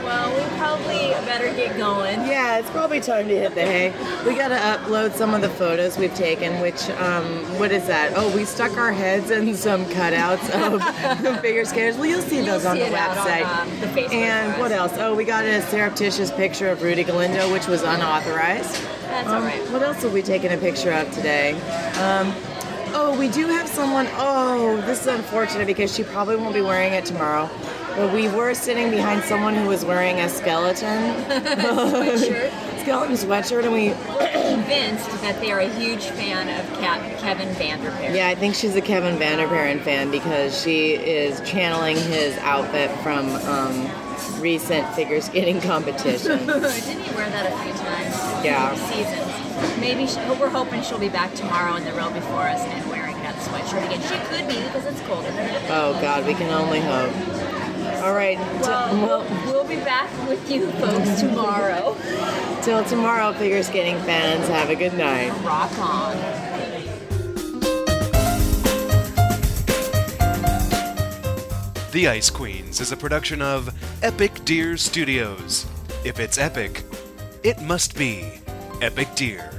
Well, 0.09 0.35
we 0.35 0.57
probably 0.57 1.11
better 1.27 1.53
get 1.55 1.77
going. 1.77 2.21
Yeah, 2.27 2.57
it's 2.59 2.71
probably 2.71 2.99
time 2.99 3.29
to 3.29 3.39
hit 3.39 3.55
the 3.55 3.61
hay. 3.61 3.91
We 4.27 4.35
got 4.35 4.49
to 4.49 4.55
upload 4.57 5.13
some 5.13 5.35
of 5.35 5.43
the 5.43 5.51
photos 5.51 5.99
we've 5.99 6.15
taken. 6.15 6.61
Which, 6.63 6.89
um, 6.93 7.25
what 7.59 7.71
is 7.73 7.87
that? 7.89 8.15
Oh, 8.17 8.35
we 8.35 8.47
stuck 8.47 8.77
our 8.79 8.91
heads 8.91 9.31
in 9.31 9.55
some 9.55 9.85
cutouts 9.85 10.49
of 10.51 10.81
the 11.23 11.37
figure 11.43 11.67
skaters. 11.67 11.97
Well, 11.99 12.07
you'll 12.07 12.23
see 12.23 12.37
You'll 12.37 12.47
those 12.47 12.65
on 12.65 12.77
see 12.77 12.85
the 12.85 12.89
it 12.89 12.95
on, 12.95 13.17
website. 13.17 13.45
um, 13.61 13.81
the 13.81 13.87
Facebook 13.89 14.15
and 14.15 14.59
what 14.59 14.73
else? 14.73 14.95
Oh, 14.97 15.15
we 15.15 15.25
got 15.27 15.45
a 15.45 15.61
surreptitious 15.69 16.31
picture 16.33 16.69
of 16.71 16.81
Rudy 16.83 17.05
Galindo, 17.05 17.53
which 17.53 17.67
was 17.67 17.83
unauthorized. 17.83 18.83
That's 19.03 19.29
Um, 19.29 19.35
all 19.35 19.43
right. 19.43 19.61
What 19.71 19.83
else 19.83 20.03
have 20.05 20.15
we 20.15 20.23
taken 20.23 20.53
a 20.53 20.57
picture 20.57 20.91
of 20.91 21.13
today? 21.13 21.53
Um, 22.01 22.33
oh, 22.95 23.15
we 23.19 23.29
do 23.29 23.47
have 23.49 23.69
someone. 23.69 24.07
Oh, 24.13 24.81
this 24.87 25.03
is 25.03 25.07
unfortunate 25.09 25.67
because 25.67 25.95
she 25.95 26.03
probably 26.03 26.37
won't 26.37 26.55
be 26.55 26.63
wearing 26.63 26.95
it 26.95 27.05
tomorrow. 27.05 27.51
But 27.97 28.13
we 28.13 28.29
were 28.29 28.55
sitting 28.55 28.91
behind 28.91 29.25
someone 29.25 29.55
who 29.55 29.67
was 29.67 29.85
wearing 29.85 30.21
a 30.21 30.29
skeleton 30.29 31.15
Sweatshirt. 31.25 32.81
skeleton 32.83 33.17
sweatshirt, 33.17 33.65
and 33.65 33.73
we. 33.73 33.91
Convinced 34.49 35.11
that 35.23 35.39
they 35.41 35.51
are 35.53 35.61
a 35.61 35.69
huge 35.69 36.05
fan 36.05 36.49
of 36.49 36.79
Cap- 36.81 37.19
Kevin 37.21 37.49
Vanderpeer. 37.57 38.15
Yeah, 38.15 38.29
I 38.29 38.35
think 38.35 38.55
she's 38.55 38.77
a 38.77 38.81
Kevin 38.81 39.19
van 39.19 39.39
der 39.39 39.47
Perren 39.49 39.81
fan 39.81 40.11
because 40.11 40.61
she 40.63 40.93
is 40.95 41.41
channeling 41.49 41.97
his 41.97 42.37
outfit 42.39 42.91
from 43.01 43.29
um, 43.47 44.41
recent 44.41 44.89
figure 44.95 45.21
skating 45.21 45.61
competition. 45.73 46.39
Didn't 46.47 47.03
he 47.03 47.15
wear 47.15 47.29
that 47.31 47.53
a 47.53 47.57
few 47.63 47.73
times? 47.73 48.45
Yeah. 48.45 48.75
Seasons. 48.91 49.81
Maybe 49.81 50.07
she, 50.07 50.17
we're 50.41 50.49
hoping 50.49 50.83
she'll 50.83 50.99
be 50.99 51.09
back 51.09 51.35
tomorrow 51.35 51.75
in 51.77 51.85
the 51.85 51.93
row 51.93 52.11
before 52.11 52.43
us 52.43 52.61
and 52.61 52.89
wearing 52.91 53.17
that 53.23 53.35
sweatshirt 53.37 53.85
again. 53.87 54.01
She 54.03 54.19
could 54.37 54.49
be 54.49 54.63
because 54.65 54.87
it's 54.87 55.01
colder. 55.03 55.29
oh 55.71 55.99
God, 56.01 56.27
we 56.27 56.35
can 56.35 56.51
only 56.53 56.81
hope. 56.81 57.13
All 58.03 58.15
right, 58.15 58.37
t- 58.39 58.61
Well, 58.63 58.95
well, 58.95 59.25
we'll, 59.25 59.53
we'll 59.53 59.69
be 59.69 59.77
back 59.77 60.09
with 60.29 60.51
you 60.51 60.71
folks 60.73 61.21
tomorrow. 61.21 61.97
till 62.63 62.85
tomorrow, 62.85 63.33
figure 63.33 63.63
skating 63.63 63.97
fans. 64.03 64.49
Have 64.49 64.71
a 64.71 64.77
good 64.77 64.95
night. 64.95 65.31
Rock 65.45 65.77
on. 65.79 66.17
The 71.91 72.07
Ice 72.07 72.31
Queens 72.31 72.81
is 72.81 72.93
a 72.93 72.97
production 72.97 73.41
of 73.43 73.75
Epic 74.03 74.45
Deer 74.45 74.77
Studios. 74.77 75.67
If 76.05 76.21
it's 76.21 76.39
epic, 76.39 76.85
it 77.43 77.61
must 77.63 77.97
be 77.97 78.41
Epic 78.81 79.09
Deer. 79.17 79.58